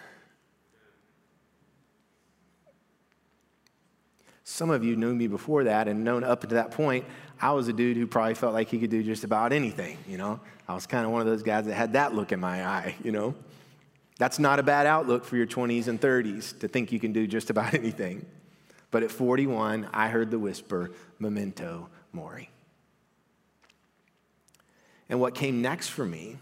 Some 4.44 4.70
of 4.70 4.84
you 4.84 4.94
knew 4.94 5.14
me 5.14 5.26
before 5.26 5.64
that 5.64 5.88
and 5.88 6.04
known 6.04 6.22
up 6.22 6.42
to 6.42 6.46
that 6.48 6.70
point, 6.70 7.04
I 7.40 7.52
was 7.52 7.68
a 7.68 7.72
dude 7.72 7.96
who 7.96 8.06
probably 8.06 8.34
felt 8.34 8.52
like 8.52 8.68
he 8.68 8.78
could 8.78 8.90
do 8.90 9.02
just 9.02 9.24
about 9.24 9.52
anything, 9.52 9.96
you 10.06 10.18
know? 10.18 10.40
I 10.68 10.74
was 10.74 10.86
kind 10.86 11.04
of 11.04 11.10
one 11.10 11.20
of 11.20 11.26
those 11.26 11.42
guys 11.42 11.64
that 11.64 11.74
had 11.74 11.94
that 11.94 12.14
look 12.14 12.30
in 12.30 12.40
my 12.40 12.64
eye, 12.64 12.94
you 13.02 13.10
know? 13.10 13.34
That's 14.18 14.38
not 14.38 14.58
a 14.58 14.62
bad 14.62 14.86
outlook 14.86 15.24
for 15.24 15.36
your 15.36 15.46
20s 15.46 15.88
and 15.88 16.00
30s 16.00 16.58
to 16.60 16.68
think 16.68 16.92
you 16.92 17.00
can 17.00 17.12
do 17.12 17.26
just 17.26 17.50
about 17.50 17.74
anything. 17.82 18.24
But 18.90 19.02
at 19.02 19.10
41, 19.10 19.88
I 19.92 20.08
heard 20.08 20.30
the 20.30 20.38
whisper, 20.38 20.90
memento 21.18 21.88
mori. 22.12 22.50
And 25.08 25.20
what 25.20 25.34
came 25.34 25.62
next 25.62 25.88
for 25.88 26.04
me 26.04 26.38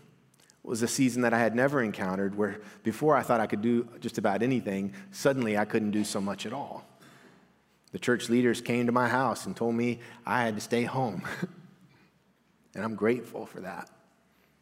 was 0.62 0.82
a 0.82 0.88
season 0.88 1.22
that 1.22 1.34
I 1.34 1.38
had 1.38 1.54
never 1.54 1.82
encountered 1.82 2.34
where 2.34 2.60
before 2.82 3.16
I 3.16 3.22
thought 3.22 3.40
I 3.40 3.46
could 3.46 3.60
do 3.60 3.86
just 4.00 4.16
about 4.16 4.42
anything, 4.42 4.94
suddenly 5.10 5.58
I 5.58 5.66
couldn't 5.66 5.90
do 5.90 6.04
so 6.04 6.20
much 6.20 6.46
at 6.46 6.52
all. 6.52 6.86
The 7.92 7.98
church 7.98 8.28
leaders 8.28 8.60
came 8.60 8.86
to 8.86 8.92
my 8.92 9.08
house 9.08 9.46
and 9.46 9.54
told 9.54 9.74
me 9.74 10.00
I 10.26 10.42
had 10.42 10.54
to 10.54 10.60
stay 10.60 10.84
home. 10.84 11.22
and 12.74 12.82
I'm 12.82 12.94
grateful 12.94 13.46
for 13.46 13.60
that. 13.60 13.90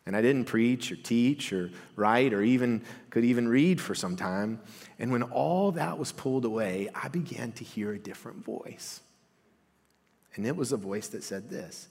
And 0.04 0.16
I 0.16 0.22
didn't 0.22 0.46
preach 0.46 0.90
or 0.90 0.96
teach 0.96 1.52
or 1.52 1.70
write 1.94 2.32
or 2.32 2.42
even 2.42 2.82
could 3.10 3.24
even 3.24 3.46
read 3.48 3.80
for 3.80 3.94
some 3.94 4.16
time. 4.16 4.60
And 4.98 5.12
when 5.12 5.22
all 5.22 5.72
that 5.72 5.98
was 5.98 6.10
pulled 6.10 6.44
away, 6.44 6.88
I 6.94 7.08
began 7.08 7.52
to 7.52 7.64
hear 7.64 7.92
a 7.92 7.98
different 7.98 8.44
voice. 8.44 9.00
And 10.34 10.46
it 10.46 10.56
was 10.56 10.72
a 10.72 10.76
voice 10.76 11.08
that 11.08 11.22
said 11.22 11.48
this 11.48 11.88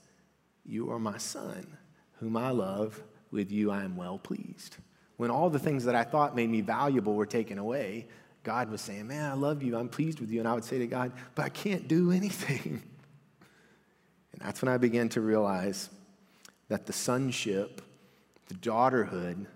You 0.64 0.90
are 0.90 0.98
my 0.98 1.18
son, 1.18 1.78
whom 2.18 2.36
I 2.36 2.50
love. 2.50 3.02
With 3.30 3.50
you 3.50 3.70
I 3.70 3.82
am 3.82 3.96
well 3.96 4.18
pleased. 4.18 4.76
When 5.16 5.30
all 5.30 5.48
the 5.48 5.58
things 5.58 5.84
that 5.84 5.94
I 5.94 6.04
thought 6.04 6.36
made 6.36 6.50
me 6.50 6.60
valuable 6.60 7.14
were 7.14 7.24
taken 7.24 7.56
away, 7.56 8.08
God 8.42 8.70
was 8.70 8.82
saying, 8.82 9.06
Man, 9.06 9.30
I 9.30 9.34
love 9.34 9.62
you. 9.62 9.76
I'm 9.76 9.88
pleased 9.88 10.20
with 10.20 10.30
you. 10.30 10.40
And 10.40 10.48
I 10.48 10.52
would 10.52 10.64
say 10.64 10.78
to 10.78 10.86
God, 10.86 11.12
But 11.34 11.46
I 11.46 11.48
can't 11.48 11.88
do 11.88 12.10
anything. 12.12 12.82
And 14.32 14.40
that's 14.40 14.62
when 14.62 14.70
I 14.70 14.78
began 14.78 15.10
to 15.10 15.20
realize 15.20 15.90
that 16.68 16.86
the 16.86 16.92
sonship, 16.94 17.82
the 18.52 18.58
daughterhood, 18.58 19.46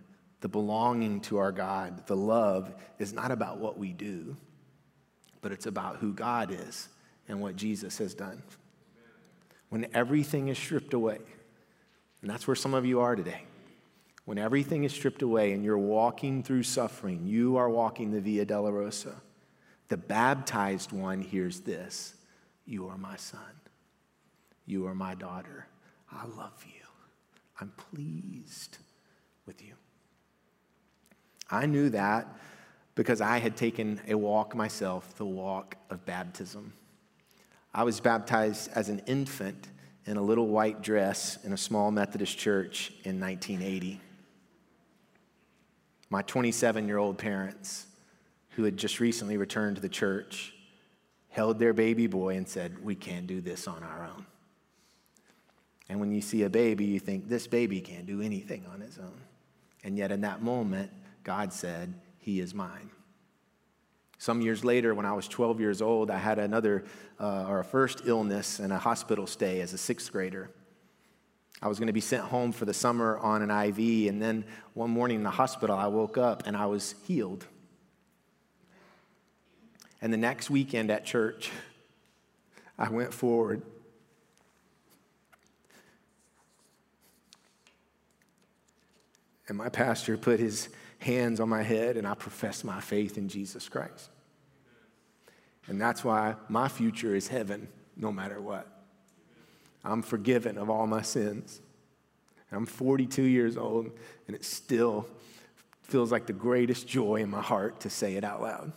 the 0.41 0.49
belonging 0.49 1.21
to 1.21 1.37
our 1.37 1.53
God, 1.53 2.07
the 2.07 2.17
love 2.17 2.75
is 2.99 3.13
not 3.13 3.31
about 3.31 3.59
what 3.59 3.77
we 3.77 3.93
do, 3.93 4.37
but 5.43 5.53
it's 5.53 5.67
about 5.67 5.97
who 5.97 6.15
God 6.15 6.51
is 6.51 6.89
and 7.29 7.41
what 7.41 7.57
Jesus 7.57 7.99
has 7.99 8.15
done. 8.15 8.43
When 9.69 9.87
everything 9.93 10.49
is 10.49 10.57
stripped 10.57 10.95
away, 10.95 11.19
and 12.23 12.31
that's 12.31 12.47
where 12.47 12.55
some 12.55 12.73
of 12.73 12.87
you 12.87 13.01
are 13.01 13.15
today. 13.15 13.43
When 14.25 14.39
everything 14.39 14.85
is 14.85 14.93
stripped 14.93 15.21
away 15.21 15.53
and 15.53 15.63
you're 15.63 15.77
walking 15.77 16.43
through 16.43 16.63
suffering, 16.63 17.27
you 17.27 17.59
are 17.59 17.69
walking 17.69 18.13
the 18.13 18.21
Via 18.21 18.47
Dolorosa. 18.47 19.15
The 19.89 19.99
baptized 19.99 20.91
one 20.91 21.21
hears 21.21 21.61
this 21.61 22.15
You 22.65 22.89
are 22.89 22.97
my 22.97 23.17
son. 23.17 23.41
You 24.65 24.87
are 24.87 24.95
my 24.95 25.15
daughter. 25.15 25.67
I 26.11 26.25
love 26.27 26.65
you. 26.67 26.73
I'm 27.61 27.73
pleased 27.91 28.79
with 29.47 29.63
you. 29.63 29.75
I 31.51 31.67
knew 31.67 31.91
that 31.91 32.37
because 32.95 33.21
I 33.21 33.39
had 33.39 33.57
taken 33.57 34.01
a 34.09 34.15
walk 34.15 34.55
myself, 34.55 35.15
the 35.17 35.25
walk 35.25 35.77
of 35.91 36.05
baptism. 36.05 36.73
I 37.73 37.85
was 37.85 38.01
baptized 38.01 38.71
as 38.75 38.89
an 38.89 39.03
infant 39.07 39.69
in 40.07 40.17
a 40.17 40.23
little 40.23 40.47
white 40.47 40.83
dress 40.83 41.39
in 41.45 41.53
a 41.53 41.57
small 41.57 41.91
Methodist 41.91 42.39
church 42.39 42.93
in 43.05 43.21
1980. 43.21 44.01
My 46.09 46.23
27 46.23 46.87
year 46.89 46.99
old 46.99 47.19
parents, 47.19 47.87
who 48.51 48.65
had 48.65 48.77
just 48.77 49.01
recently 49.01 49.37
returned 49.37 49.77
to 49.77 49.83
the 49.83 49.89
church, 49.89 50.55
held 51.29 51.59
their 51.59 51.75
baby 51.75 52.07
boy 52.07 52.37
and 52.37 52.49
said, 52.49 52.83
We 52.83 52.95
can't 52.95 53.27
do 53.27 53.41
this 53.41 53.69
on 53.69 53.83
our 53.83 54.05
own. 54.05 54.25
And 55.89 56.01
when 56.01 56.11
you 56.11 56.23
see 56.23 56.45
a 56.45 56.51
baby, 56.51 56.87
you 56.87 56.99
think, 56.99 57.29
This 57.29 57.47
baby 57.47 57.81
can't 57.81 58.07
do 58.07 58.23
anything 58.23 58.65
on 58.73 58.81
his 58.81 58.99
own. 58.99 59.21
And 59.87 59.97
yet, 59.97 60.11
in 60.11 60.23
that 60.23 60.43
moment, 60.43 60.91
God 61.23 61.53
said, 61.53 61.95
He 62.19 62.41
is 62.41 62.53
mine. 62.53 62.91
Some 64.19 64.41
years 64.41 64.65
later, 64.65 64.97
when 64.97 65.07
I 65.07 65.13
was 65.13 65.29
12 65.29 65.61
years 65.61 65.81
old, 65.81 66.11
I 66.11 66.19
had 66.19 66.41
another, 66.41 66.85
uh, 67.21 67.47
or 67.47 67.61
a 67.61 67.65
first 67.65 68.03
illness 68.05 68.59
and 68.59 68.73
a 68.73 68.81
hospital 68.81 69.29
stay 69.29 69.61
as 69.61 69.73
a 69.73 69.79
sixth 69.79 70.11
grader. 70.11 70.51
I 71.63 71.69
was 71.69 71.79
going 71.79 71.87
to 71.87 71.93
be 71.93 72.01
sent 72.01 72.25
home 72.25 72.51
for 72.51 72.65
the 72.65 72.75
summer 72.75 73.17
on 73.19 73.49
an 73.49 73.51
IV, 73.51 74.09
and 74.09 74.21
then 74.21 74.45
one 74.75 74.91
morning 74.91 75.19
in 75.19 75.23
the 75.23 75.31
hospital, 75.31 75.77
I 75.77 75.87
woke 75.87 76.19
up 76.19 76.49
and 76.49 76.57
I 76.57 76.67
was 76.67 76.97
healed. 77.07 77.47
And 80.03 80.13
the 80.13 80.19
next 80.19 80.51
weekend 80.51 80.91
at 80.91 81.05
church, 81.05 81.53
I 82.77 82.89
went 82.89 83.15
forward. 83.15 83.63
And 89.49 89.57
my 89.57 89.69
pastor 89.69 90.17
put 90.17 90.41
his 90.41 90.69
hands 90.99 91.41
on 91.41 91.49
my 91.49 91.63
head 91.63 91.97
and 91.97 92.07
I 92.07 92.15
profess 92.15 92.65
my 92.65 92.81
faith 92.81 93.17
in 93.19 93.29
Jesus 93.29 93.69
Christ. 93.69 94.11
And 95.69 95.81
that's 95.81 96.05
why 96.05 96.37
my 96.49 96.69
future 96.69 97.15
is 97.15 97.29
heaven 97.29 97.69
no 97.97 98.13
matter 98.13 98.41
what. 98.41 98.67
I'm 99.85 100.03
forgiven 100.03 100.59
of 100.59 100.69
all 100.69 100.87
my 100.87 101.03
sins. 101.03 101.61
I'm 102.51 102.67
42 102.67 103.23
years 103.23 103.57
old 103.57 103.91
and 104.27 104.35
it 104.35 104.45
still 104.45 105.07
feels 105.83 106.11
like 106.11 106.27
the 106.27 106.33
greatest 106.33 106.89
joy 106.89 107.17
in 107.17 107.31
my 107.31 107.43
heart 107.43 107.81
to 107.81 107.91
say 107.91 108.15
it 108.15 108.25
out 108.25 108.43
loud. 108.43 108.73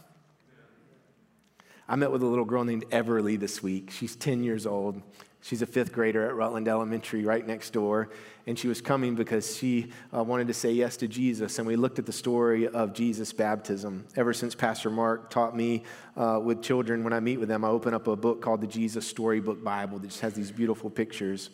I 1.90 1.96
met 1.96 2.12
with 2.12 2.22
a 2.22 2.28
little 2.28 2.46
girl 2.46 2.64
named 2.64 2.88
Everly 2.92 3.40
this 3.40 3.64
week. 3.64 3.90
She's 3.90 4.16
10 4.16 4.44
years 4.44 4.68
old. 4.68 5.02
She's 5.42 5.64
a 5.64 5.66
fifth 5.66 5.92
grader 5.92 6.28
at 6.28 6.36
Rutland 6.36 6.68
Elementary 6.68 7.26
right 7.26 7.46
next 7.46 7.72
door. 7.72 8.12
And 8.46 8.60
she 8.60 8.68
was 8.68 8.80
coming 8.80 9.16
because 9.16 9.58
she 9.58 9.92
uh, 10.16 10.24
wanted 10.24 10.46
to 10.50 10.54
say 10.54 10.72
yes 10.72 10.98
to 10.98 11.08
Jesus. 11.08 11.58
And 11.58 11.68
we 11.68 11.76
looked 11.76 11.98
at 11.98 12.06
the 12.06 12.14
story 12.14 12.68
of 12.68 12.94
Jesus' 12.94 13.34
baptism. 13.34 14.06
Ever 14.16 14.34
since 14.34 14.54
Pastor 14.54 14.92
Mark 14.92 15.32
taught 15.32 15.58
me 15.58 15.82
uh, 16.16 16.40
with 16.44 16.62
children, 16.62 17.04
when 17.04 17.12
I 17.12 17.22
meet 17.22 17.40
with 17.40 17.50
them, 17.50 17.66
I 17.66 17.70
open 17.70 17.96
up 17.96 18.06
a 18.06 18.16
book 18.16 18.40
called 18.40 18.62
the 18.62 18.68
Jesus 18.68 19.08
Storybook 19.08 19.64
Bible 19.64 19.98
that 19.98 20.10
just 20.10 20.22
has 20.22 20.36
these 20.36 20.52
beautiful 20.52 20.92
pictures. 20.92 21.50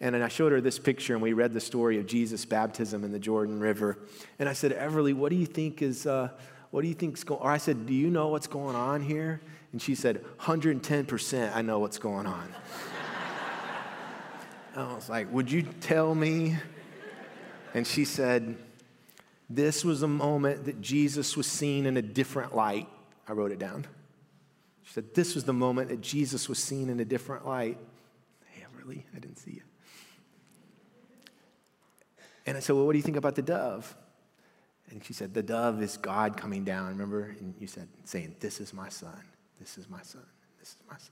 And 0.00 0.14
I 0.14 0.28
showed 0.28 0.52
her 0.52 0.60
this 0.60 0.78
picture, 0.78 1.14
and 1.14 1.22
we 1.22 1.32
read 1.32 1.52
the 1.52 1.60
story 1.60 1.98
of 1.98 2.06
Jesus' 2.06 2.44
baptism 2.44 3.02
in 3.02 3.10
the 3.10 3.18
Jordan 3.18 3.58
River. 3.58 3.98
And 4.38 4.48
I 4.48 4.52
said, 4.52 4.70
Everly, 4.70 5.14
what 5.14 5.30
do 5.30 5.36
you 5.36 5.46
think 5.46 5.82
is, 5.82 6.06
uh, 6.06 6.28
what 6.70 6.82
do 6.82 6.88
you 6.88 6.94
think's 6.94 7.24
going? 7.24 7.40
Or 7.40 7.50
I 7.50 7.58
said, 7.58 7.86
Do 7.86 7.92
you 7.92 8.08
know 8.08 8.28
what's 8.28 8.46
going 8.46 8.76
on 8.76 9.02
here? 9.02 9.40
And 9.72 9.80
she 9.80 9.94
said, 9.94 10.24
110%. 10.40 11.54
I 11.54 11.62
know 11.62 11.78
what's 11.78 11.98
going 11.98 12.26
on. 12.26 12.52
I 14.76 14.94
was 14.94 15.08
like, 15.08 15.32
Would 15.32 15.50
you 15.50 15.62
tell 15.62 16.14
me? 16.14 16.56
And 17.74 17.86
she 17.86 18.04
said, 18.04 18.56
This 19.48 19.84
was 19.84 20.02
a 20.02 20.08
moment 20.08 20.64
that 20.64 20.80
Jesus 20.80 21.36
was 21.36 21.46
seen 21.46 21.86
in 21.86 21.96
a 21.96 22.02
different 22.02 22.54
light. 22.54 22.88
I 23.28 23.32
wrote 23.32 23.52
it 23.52 23.58
down. 23.58 23.86
She 24.82 24.92
said, 24.92 25.14
This 25.14 25.34
was 25.34 25.44
the 25.44 25.52
moment 25.52 25.88
that 25.90 26.00
Jesus 26.00 26.48
was 26.48 26.58
seen 26.58 26.88
in 26.88 26.98
a 26.98 27.04
different 27.04 27.46
light. 27.46 27.78
Hey, 28.46 28.64
really? 28.76 29.06
I 29.14 29.18
didn't 29.18 29.38
see 29.38 29.52
you. 29.52 29.62
And 32.46 32.56
I 32.56 32.60
said, 32.60 32.74
Well, 32.74 32.86
what 32.86 32.92
do 32.92 32.98
you 32.98 33.04
think 33.04 33.16
about 33.16 33.36
the 33.36 33.42
dove? 33.42 33.94
And 34.90 35.04
she 35.04 35.12
said, 35.12 35.34
The 35.34 35.42
dove 35.42 35.82
is 35.82 35.96
God 35.96 36.36
coming 36.36 36.64
down. 36.64 36.88
Remember? 36.88 37.34
And 37.38 37.54
you 37.60 37.68
said, 37.68 37.88
saying, 38.04 38.36
This 38.40 38.60
is 38.60 38.74
my 38.74 38.88
son. 38.88 39.22
This 39.60 39.78
is 39.78 39.88
my 39.88 40.02
son. 40.02 40.24
This 40.58 40.70
is 40.70 40.78
my 40.88 40.96
son. 40.96 41.10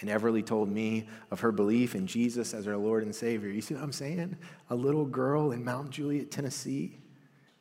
And 0.00 0.10
Everly 0.10 0.44
told 0.44 0.68
me 0.68 1.08
of 1.30 1.40
her 1.40 1.50
belief 1.50 1.94
in 1.94 2.06
Jesus 2.06 2.52
as 2.52 2.66
her 2.66 2.76
Lord 2.76 3.02
and 3.04 3.14
Savior. 3.14 3.48
You 3.48 3.60
see 3.60 3.74
what 3.74 3.82
I'm 3.82 3.92
saying? 3.92 4.36
A 4.70 4.74
little 4.74 5.04
girl 5.04 5.52
in 5.52 5.64
Mount 5.64 5.90
Juliet, 5.90 6.30
Tennessee, 6.30 6.98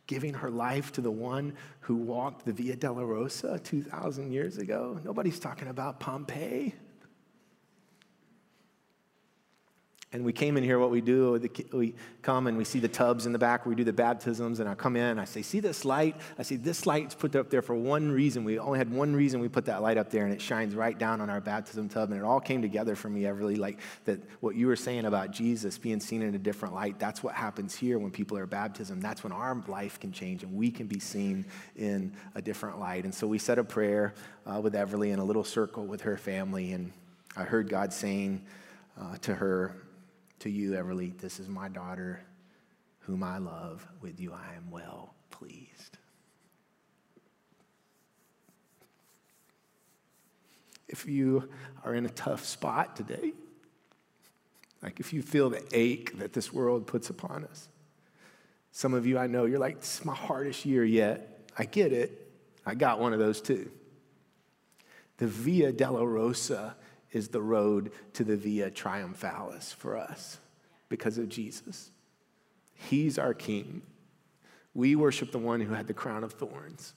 giving 0.05 0.33
her 0.33 0.49
life 0.49 0.91
to 0.93 1.01
the 1.01 1.11
one 1.11 1.53
who 1.81 1.95
walked 1.95 2.45
the 2.45 2.53
Via 2.53 2.75
Dolorosa 2.75 3.63
2,000 3.63 4.31
years 4.31 4.57
ago. 4.57 4.99
Nobody's 5.03 5.39
talking 5.39 5.67
about 5.67 5.99
Pompey. 5.99 6.75
And 10.13 10.23
we 10.23 10.31
came 10.31 10.55
in 10.55 10.63
here, 10.63 10.79
what 10.79 10.89
we 10.89 11.01
do, 11.01 11.37
we 11.73 11.93
come 12.21 12.47
and 12.47 12.57
we 12.57 12.63
see 12.63 12.79
the 12.79 12.87
tubs 12.87 13.25
in 13.25 13.33
the 13.33 13.39
back 13.39 13.65
where 13.65 13.71
we 13.71 13.75
do 13.75 13.83
the 13.83 13.91
baptisms. 13.91 14.61
And 14.61 14.69
I 14.69 14.73
come 14.73 14.95
in 14.95 15.03
and 15.03 15.19
I 15.19 15.25
say, 15.25 15.41
See 15.41 15.59
this 15.59 15.83
light? 15.83 16.15
I 16.39 16.43
see 16.43 16.55
this 16.55 16.85
light's 16.85 17.13
put 17.13 17.35
up 17.35 17.49
there 17.49 17.61
for 17.61 17.75
one 17.75 18.09
reason. 18.09 18.45
We 18.45 18.57
only 18.57 18.77
had 18.79 18.89
one 18.89 19.13
reason 19.13 19.41
we 19.41 19.49
put 19.49 19.65
that 19.65 19.81
light 19.81 19.97
up 19.97 20.09
there, 20.09 20.23
and 20.23 20.33
it 20.33 20.41
shines 20.41 20.75
right 20.75 20.97
down 20.97 21.19
on 21.19 21.29
our 21.29 21.41
baptism 21.41 21.89
tub. 21.89 22.11
And 22.11 22.19
it 22.19 22.23
all 22.23 22.39
came 22.39 22.61
together 22.61 22.95
for 22.95 23.09
me, 23.09 23.23
Everly, 23.23 23.57
like 23.57 23.79
that 24.05 24.21
what 24.39 24.55
you 24.55 24.67
were 24.67 24.77
saying 24.77 25.03
about 25.03 25.31
Jesus 25.31 25.77
being 25.77 25.99
seen 25.99 26.21
in 26.21 26.33
a 26.35 26.39
different 26.39 26.73
light. 26.73 26.97
That's 26.99 27.21
what 27.21 27.35
happens 27.35 27.75
here 27.75 27.99
when 27.99 28.11
people 28.11 28.37
are 28.37 28.45
baptism. 28.45 29.01
That's 29.01 29.25
when 29.25 29.33
our 29.33 29.61
life 29.67 29.99
can 29.99 30.13
change 30.13 30.41
and 30.41 30.55
we 30.55 30.71
can 30.71 30.87
be 30.87 30.99
seen 30.99 31.45
in 31.75 32.13
a 32.33 32.41
different 32.41 32.79
light. 32.79 33.03
And 33.03 33.13
so 33.13 33.27
we 33.27 33.39
said 33.39 33.59
a 33.59 33.63
prayer 33.63 34.13
uh, 34.45 34.61
with 34.61 34.73
Everly 34.73 35.11
in 35.11 35.19
a 35.19 35.25
little 35.25 35.43
circle 35.43 35.85
with 35.85 35.99
her 36.01 36.15
family. 36.15 36.71
And 36.71 36.93
I 37.35 37.43
heard 37.43 37.67
God 37.67 37.91
saying 37.91 38.45
uh, 38.97 39.17
to 39.17 39.35
her, 39.35 39.75
to 40.39 40.49
you, 40.49 40.71
Everly, 40.71 41.17
this 41.17 41.39
is 41.39 41.47
my 41.47 41.67
daughter, 41.67 42.21
whom 42.99 43.23
I 43.23 43.37
love. 43.37 43.87
With 44.01 44.19
you 44.19 44.33
I 44.33 44.55
am 44.55 44.69
well 44.71 45.13
pleased. 45.29 45.97
If 50.87 51.05
you 51.05 51.49
are 51.83 51.93
in 51.93 52.05
a 52.05 52.09
tough 52.09 52.45
spot 52.45 52.95
today, 52.95 53.33
like 54.81 54.99
if 54.99 55.11
you 55.11 55.21
feel 55.21 55.49
the 55.49 55.63
ache 55.73 56.17
that 56.19 56.33
this 56.33 56.53
world 56.53 56.87
puts 56.87 57.09
upon 57.09 57.45
us, 57.45 57.67
some 58.71 58.93
of 58.93 59.05
you 59.05 59.17
I 59.17 59.27
know, 59.27 59.45
you're 59.45 59.59
like, 59.59 59.79
this 59.79 59.99
is 59.99 60.05
my 60.05 60.13
hardest 60.15 60.65
year 60.65 60.85
yet. 60.85 61.49
I 61.57 61.65
get 61.65 61.91
it. 61.91 62.31
I 62.65 62.75
got 62.75 62.99
one 62.99 63.11
of 63.11 63.19
those 63.19 63.41
too. 63.41 63.71
The 65.17 65.27
Via 65.27 65.73
Dolorosa 65.73 66.75
is 67.11 67.29
the 67.29 67.41
road 67.41 67.91
to 68.13 68.23
the 68.23 68.35
Via 68.35 68.71
Triumphalis 68.71 69.73
for 69.73 69.97
us 69.97 70.37
because 70.89 71.17
of 71.17 71.29
Jesus. 71.29 71.91
He's 72.73 73.17
our 73.17 73.33
King. 73.33 73.81
We 74.73 74.95
worship 74.95 75.31
the 75.31 75.39
one 75.39 75.61
who 75.61 75.73
had 75.73 75.87
the 75.87 75.93
crown 75.93 76.23
of 76.23 76.33
thorns. 76.33 76.93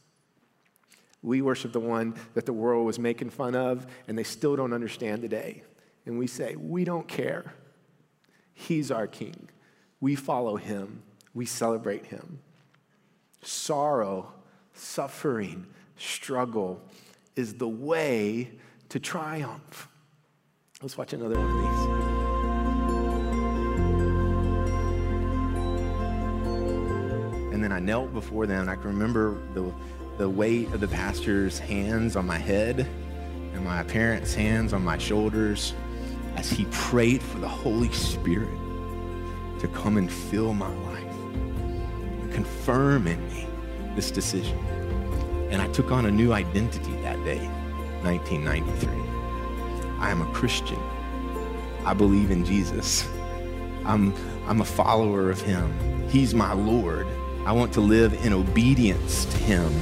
We 1.23 1.42
worship 1.42 1.73
the 1.73 1.81
one 1.81 2.14
that 2.35 2.46
the 2.46 2.53
world 2.53 2.87
was 2.87 2.99
making 2.99 3.31
fun 3.31 3.55
of 3.55 3.87
and 4.09 4.16
they 4.16 4.25
still 4.25 4.57
don't 4.57 4.73
understand 4.73 5.23
today. 5.23 5.62
And 6.07 6.18
we 6.18 6.27
say, 6.27 6.57
we 6.57 6.85
don't 6.85 7.09
care. 7.09 7.55
He's 8.53 8.90
our 8.90 9.07
King. 9.07 9.49
We 10.01 10.14
follow 10.16 10.57
him. 10.57 11.03
We 11.35 11.46
celebrate 11.46 12.07
him. 12.07 12.40
Sorrow, 13.42 14.33
suffering, 14.75 15.66
struggle 15.96 16.81
is 17.37 17.55
the 17.55 17.68
way 17.68 18.51
to 18.88 18.99
triumph. 18.99 19.88
Let's 20.83 20.97
watch 20.97 21.12
another 21.12 21.35
one 21.38 21.45
of 21.45 21.57
these. 21.59 21.81
And 27.53 27.62
then 27.62 27.71
I 27.71 27.81
knelt 27.81 28.14
before 28.14 28.47
them. 28.47 28.66
I 28.66 28.77
can 28.77 28.85
remember 28.85 29.43
the, 29.53 29.71
the 30.16 30.27
weight 30.27 30.73
of 30.73 30.81
the 30.81 30.88
pastor's 30.88 31.59
hands 31.59 32.16
on 32.16 32.27
my 32.27 32.38
head 32.38 32.88
and 33.53 33.62
my 33.62 33.83
parents' 33.83 34.33
hands 34.33 34.73
on 34.73 34.83
my 34.83 34.97
shoulders 34.97 35.75
as 36.37 36.49
he 36.49 36.64
prayed 36.71 37.23
for 37.23 37.40
the 37.40 37.49
Holy 37.49 37.93
Spirit 37.93 38.49
to 39.59 39.69
come 39.75 39.99
and 39.99 40.11
fill 40.11 40.55
my 40.55 40.75
life, 40.75 42.33
confirm 42.33 43.07
in 43.07 43.23
me 43.29 43.47
this 43.97 44.11
decision. 44.11 44.59
And 45.51 45.61
I 45.61 45.69
took 45.73 45.90
on 45.90 46.07
a 46.07 46.11
new 46.11 46.33
identity 46.33 46.93
that 47.03 47.23
day, 47.23 47.47
1993. 48.03 49.10
I 50.01 50.11
am 50.11 50.23
a 50.23 50.33
Christian. 50.33 50.79
I 51.85 51.95
believe 51.95 52.31
in 52.31 52.45
Jesus. 52.45 53.09
I'm, 53.85 54.15
I'm 54.47 54.61
a 54.61 54.65
follower 54.65 55.31
of 55.31 55.41
him. 55.41 55.73
He's 56.09 56.35
my 56.35 56.53
Lord. 56.53 57.07
I 57.47 57.53
want 57.53 57.73
to 57.75 57.81
live 57.81 58.13
in 58.25 58.33
obedience 58.33 59.25
to 59.27 59.37
him 59.39 59.73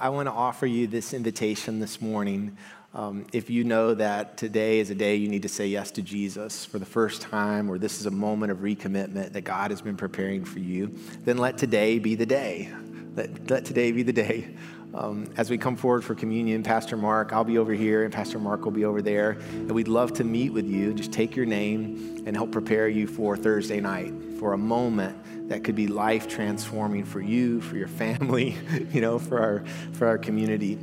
I 0.00 0.10
want 0.10 0.28
to 0.28 0.32
offer 0.32 0.66
you 0.66 0.86
this 0.86 1.12
invitation 1.12 1.80
this 1.80 2.00
morning. 2.00 2.56
Um, 2.94 3.26
if 3.32 3.50
you 3.50 3.64
know 3.64 3.94
that 3.94 4.36
today 4.36 4.78
is 4.78 4.90
a 4.90 4.94
day 4.94 5.16
you 5.16 5.28
need 5.28 5.42
to 5.42 5.48
say 5.48 5.66
yes 5.66 5.90
to 5.92 6.02
Jesus 6.02 6.64
for 6.64 6.78
the 6.78 6.86
first 6.86 7.20
time, 7.20 7.68
or 7.68 7.78
this 7.78 7.98
is 7.98 8.06
a 8.06 8.10
moment 8.10 8.52
of 8.52 8.58
recommitment 8.58 9.32
that 9.32 9.42
God 9.42 9.72
has 9.72 9.82
been 9.82 9.96
preparing 9.96 10.44
for 10.44 10.60
you, 10.60 10.96
then 11.24 11.38
let 11.38 11.58
today 11.58 11.98
be 11.98 12.14
the 12.14 12.26
day. 12.26 12.72
Let, 13.16 13.50
let 13.50 13.64
today 13.64 13.90
be 13.90 14.04
the 14.04 14.12
day. 14.12 14.54
Um, 14.98 15.32
as 15.36 15.48
we 15.48 15.58
come 15.58 15.76
forward 15.76 16.04
for 16.04 16.16
communion, 16.16 16.64
Pastor 16.64 16.96
Mark, 16.96 17.32
I'll 17.32 17.44
be 17.44 17.56
over 17.56 17.72
here, 17.72 18.02
and 18.02 18.12
Pastor 18.12 18.40
Mark 18.40 18.64
will 18.64 18.72
be 18.72 18.84
over 18.84 19.00
there. 19.00 19.30
And 19.52 19.70
we'd 19.70 19.86
love 19.86 20.12
to 20.14 20.24
meet 20.24 20.52
with 20.52 20.66
you. 20.66 20.92
Just 20.92 21.12
take 21.12 21.36
your 21.36 21.46
name 21.46 22.24
and 22.26 22.34
help 22.34 22.50
prepare 22.50 22.88
you 22.88 23.06
for 23.06 23.36
Thursday 23.36 23.78
night, 23.78 24.12
for 24.40 24.54
a 24.54 24.58
moment 24.58 25.48
that 25.50 25.62
could 25.62 25.76
be 25.76 25.86
life 25.86 26.26
transforming 26.26 27.04
for 27.04 27.20
you, 27.20 27.60
for 27.60 27.76
your 27.76 27.86
family, 27.86 28.56
you 28.92 29.00
know, 29.00 29.20
for 29.20 29.40
our 29.40 29.64
for 29.92 30.08
our 30.08 30.18
community. 30.18 30.80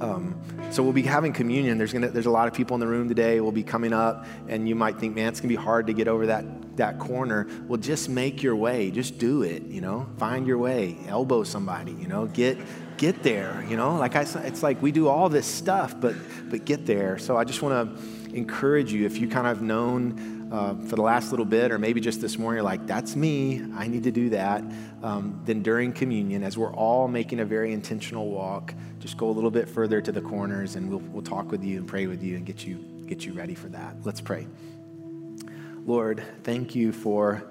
Um, 0.00 0.40
so 0.70 0.82
we'll 0.82 0.92
be 0.92 1.02
having 1.02 1.32
communion. 1.32 1.78
There's 1.78 1.92
gonna 1.92 2.08
there's 2.08 2.26
a 2.26 2.30
lot 2.30 2.48
of 2.48 2.54
people 2.54 2.74
in 2.74 2.80
the 2.80 2.86
room 2.86 3.08
today. 3.08 3.40
We'll 3.40 3.52
be 3.52 3.62
coming 3.62 3.92
up, 3.92 4.26
and 4.48 4.68
you 4.68 4.74
might 4.74 4.98
think, 4.98 5.14
man, 5.14 5.28
it's 5.28 5.40
gonna 5.40 5.48
be 5.48 5.56
hard 5.56 5.86
to 5.88 5.92
get 5.92 6.08
over 6.08 6.26
that 6.26 6.76
that 6.76 6.98
corner. 6.98 7.48
Well, 7.66 7.78
just 7.78 8.08
make 8.08 8.42
your 8.42 8.56
way. 8.56 8.90
Just 8.90 9.18
do 9.18 9.42
it. 9.42 9.64
You 9.64 9.80
know, 9.80 10.06
find 10.18 10.46
your 10.46 10.58
way. 10.58 10.96
Elbow 11.08 11.42
somebody. 11.42 11.92
You 11.92 12.06
know, 12.06 12.26
get 12.26 12.58
get 12.96 13.22
there. 13.22 13.64
You 13.68 13.76
know, 13.76 13.96
like 13.96 14.16
I 14.16 14.24
said, 14.24 14.46
it's 14.46 14.62
like 14.62 14.80
we 14.82 14.92
do 14.92 15.08
all 15.08 15.28
this 15.28 15.46
stuff, 15.46 16.00
but 16.00 16.14
but 16.48 16.64
get 16.64 16.86
there. 16.86 17.18
So 17.18 17.36
I 17.36 17.44
just 17.44 17.62
want 17.62 17.98
to 17.98 18.36
encourage 18.36 18.92
you 18.92 19.06
if 19.06 19.18
you 19.18 19.28
kind 19.28 19.46
of 19.46 19.62
known 19.62 20.37
uh, 20.50 20.74
for 20.74 20.96
the 20.96 21.02
last 21.02 21.30
little 21.30 21.44
bit, 21.44 21.70
or 21.70 21.78
maybe 21.78 22.00
just 22.00 22.20
this 22.20 22.38
morning, 22.38 22.56
you're 22.56 22.64
like, 22.64 22.86
that's 22.86 23.14
me, 23.14 23.62
I 23.74 23.86
need 23.86 24.04
to 24.04 24.10
do 24.10 24.30
that. 24.30 24.64
Um, 25.02 25.40
then 25.44 25.62
during 25.62 25.92
communion, 25.92 26.42
as 26.42 26.56
we're 26.56 26.72
all 26.72 27.06
making 27.06 27.40
a 27.40 27.44
very 27.44 27.72
intentional 27.72 28.30
walk, 28.30 28.74
just 28.98 29.16
go 29.16 29.28
a 29.28 29.32
little 29.32 29.50
bit 29.50 29.68
further 29.68 30.00
to 30.00 30.10
the 30.10 30.22
corners 30.22 30.76
and 30.76 30.88
we'll, 30.88 31.00
we'll 31.00 31.22
talk 31.22 31.50
with 31.50 31.62
you 31.62 31.78
and 31.78 31.86
pray 31.86 32.06
with 32.06 32.22
you 32.22 32.36
and 32.36 32.46
get 32.46 32.64
you, 32.64 32.76
get 33.06 33.26
you 33.26 33.32
ready 33.32 33.54
for 33.54 33.68
that. 33.68 33.96
Let's 34.04 34.20
pray. 34.20 34.46
Lord, 35.84 36.22
thank 36.44 36.74
you 36.74 36.92
for 36.92 37.42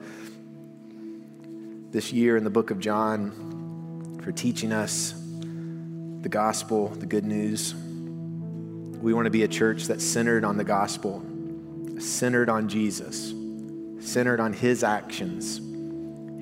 this 1.92 2.12
year 2.12 2.36
in 2.36 2.44
the 2.44 2.50
book 2.50 2.72
of 2.72 2.80
John, 2.80 4.20
for 4.24 4.32
teaching 4.32 4.72
us 4.72 5.14
the 6.22 6.30
gospel, 6.30 6.90
the 6.90 7.06
good 7.06 7.26
news. 7.26 7.74
We 7.74 9.14
want 9.14 9.26
to 9.26 9.32
be 9.32 9.44
a 9.44 9.48
church 9.48 9.86
that's 9.86 10.04
centered 10.04 10.44
on 10.44 10.58
the 10.58 10.64
gospel 10.64 11.24
centered 12.00 12.50
on 12.50 12.70
Jesus, 12.70 13.34
centered 14.00 14.40
on 14.40 14.54
his 14.54 14.84
actions, 14.84 15.62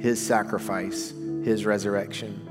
his 0.01 0.25
sacrifice, 0.25 1.13
his 1.43 1.65
resurrection. 1.65 2.45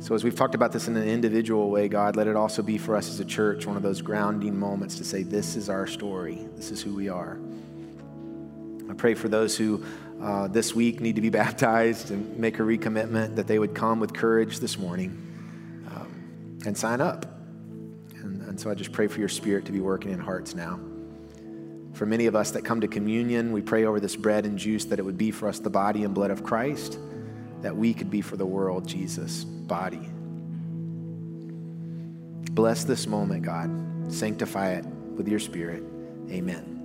So, 0.00 0.14
as 0.14 0.22
we've 0.22 0.36
talked 0.36 0.54
about 0.54 0.72
this 0.72 0.86
in 0.86 0.96
an 0.96 1.08
individual 1.08 1.70
way, 1.70 1.88
God, 1.88 2.14
let 2.14 2.28
it 2.28 2.36
also 2.36 2.62
be 2.62 2.78
for 2.78 2.94
us 2.94 3.08
as 3.08 3.18
a 3.18 3.24
church 3.24 3.66
one 3.66 3.76
of 3.76 3.82
those 3.82 4.00
grounding 4.00 4.58
moments 4.58 4.96
to 4.98 5.04
say, 5.04 5.22
This 5.22 5.56
is 5.56 5.68
our 5.68 5.86
story, 5.86 6.46
this 6.54 6.70
is 6.70 6.80
who 6.80 6.94
we 6.94 7.08
are. 7.08 7.38
I 8.88 8.94
pray 8.94 9.14
for 9.14 9.28
those 9.28 9.56
who 9.56 9.84
uh, 10.22 10.48
this 10.48 10.74
week 10.74 11.00
need 11.00 11.16
to 11.16 11.20
be 11.20 11.30
baptized 11.30 12.10
and 12.10 12.38
make 12.38 12.58
a 12.58 12.62
recommitment 12.62 13.36
that 13.36 13.46
they 13.46 13.58
would 13.58 13.74
come 13.74 14.00
with 14.00 14.14
courage 14.14 14.60
this 14.60 14.78
morning 14.78 15.10
um, 15.94 16.58
and 16.64 16.76
sign 16.76 17.00
up. 17.00 17.26
And, 18.16 18.42
and 18.42 18.60
so 18.60 18.70
I 18.70 18.74
just 18.74 18.92
pray 18.92 19.08
for 19.08 19.18
your 19.18 19.28
spirit 19.28 19.66
to 19.66 19.72
be 19.72 19.80
working 19.80 20.12
in 20.12 20.20
hearts 20.20 20.54
now. 20.54 20.78
For 21.98 22.06
many 22.06 22.26
of 22.26 22.36
us 22.36 22.52
that 22.52 22.64
come 22.64 22.80
to 22.82 22.86
communion, 22.86 23.50
we 23.50 23.60
pray 23.60 23.84
over 23.84 23.98
this 23.98 24.14
bread 24.14 24.46
and 24.46 24.56
juice 24.56 24.84
that 24.84 25.00
it 25.00 25.02
would 25.02 25.18
be 25.18 25.32
for 25.32 25.48
us 25.48 25.58
the 25.58 25.68
body 25.68 26.04
and 26.04 26.14
blood 26.14 26.30
of 26.30 26.44
Christ, 26.44 26.96
that 27.60 27.76
we 27.76 27.92
could 27.92 28.08
be 28.08 28.20
for 28.20 28.36
the 28.36 28.46
world 28.46 28.86
Jesus' 28.86 29.42
body. 29.42 30.08
Bless 32.52 32.84
this 32.84 33.08
moment, 33.08 33.42
God. 33.42 34.12
Sanctify 34.12 34.74
it 34.74 34.86
with 34.86 35.26
your 35.26 35.40
spirit. 35.40 35.82
Amen. 36.30 36.77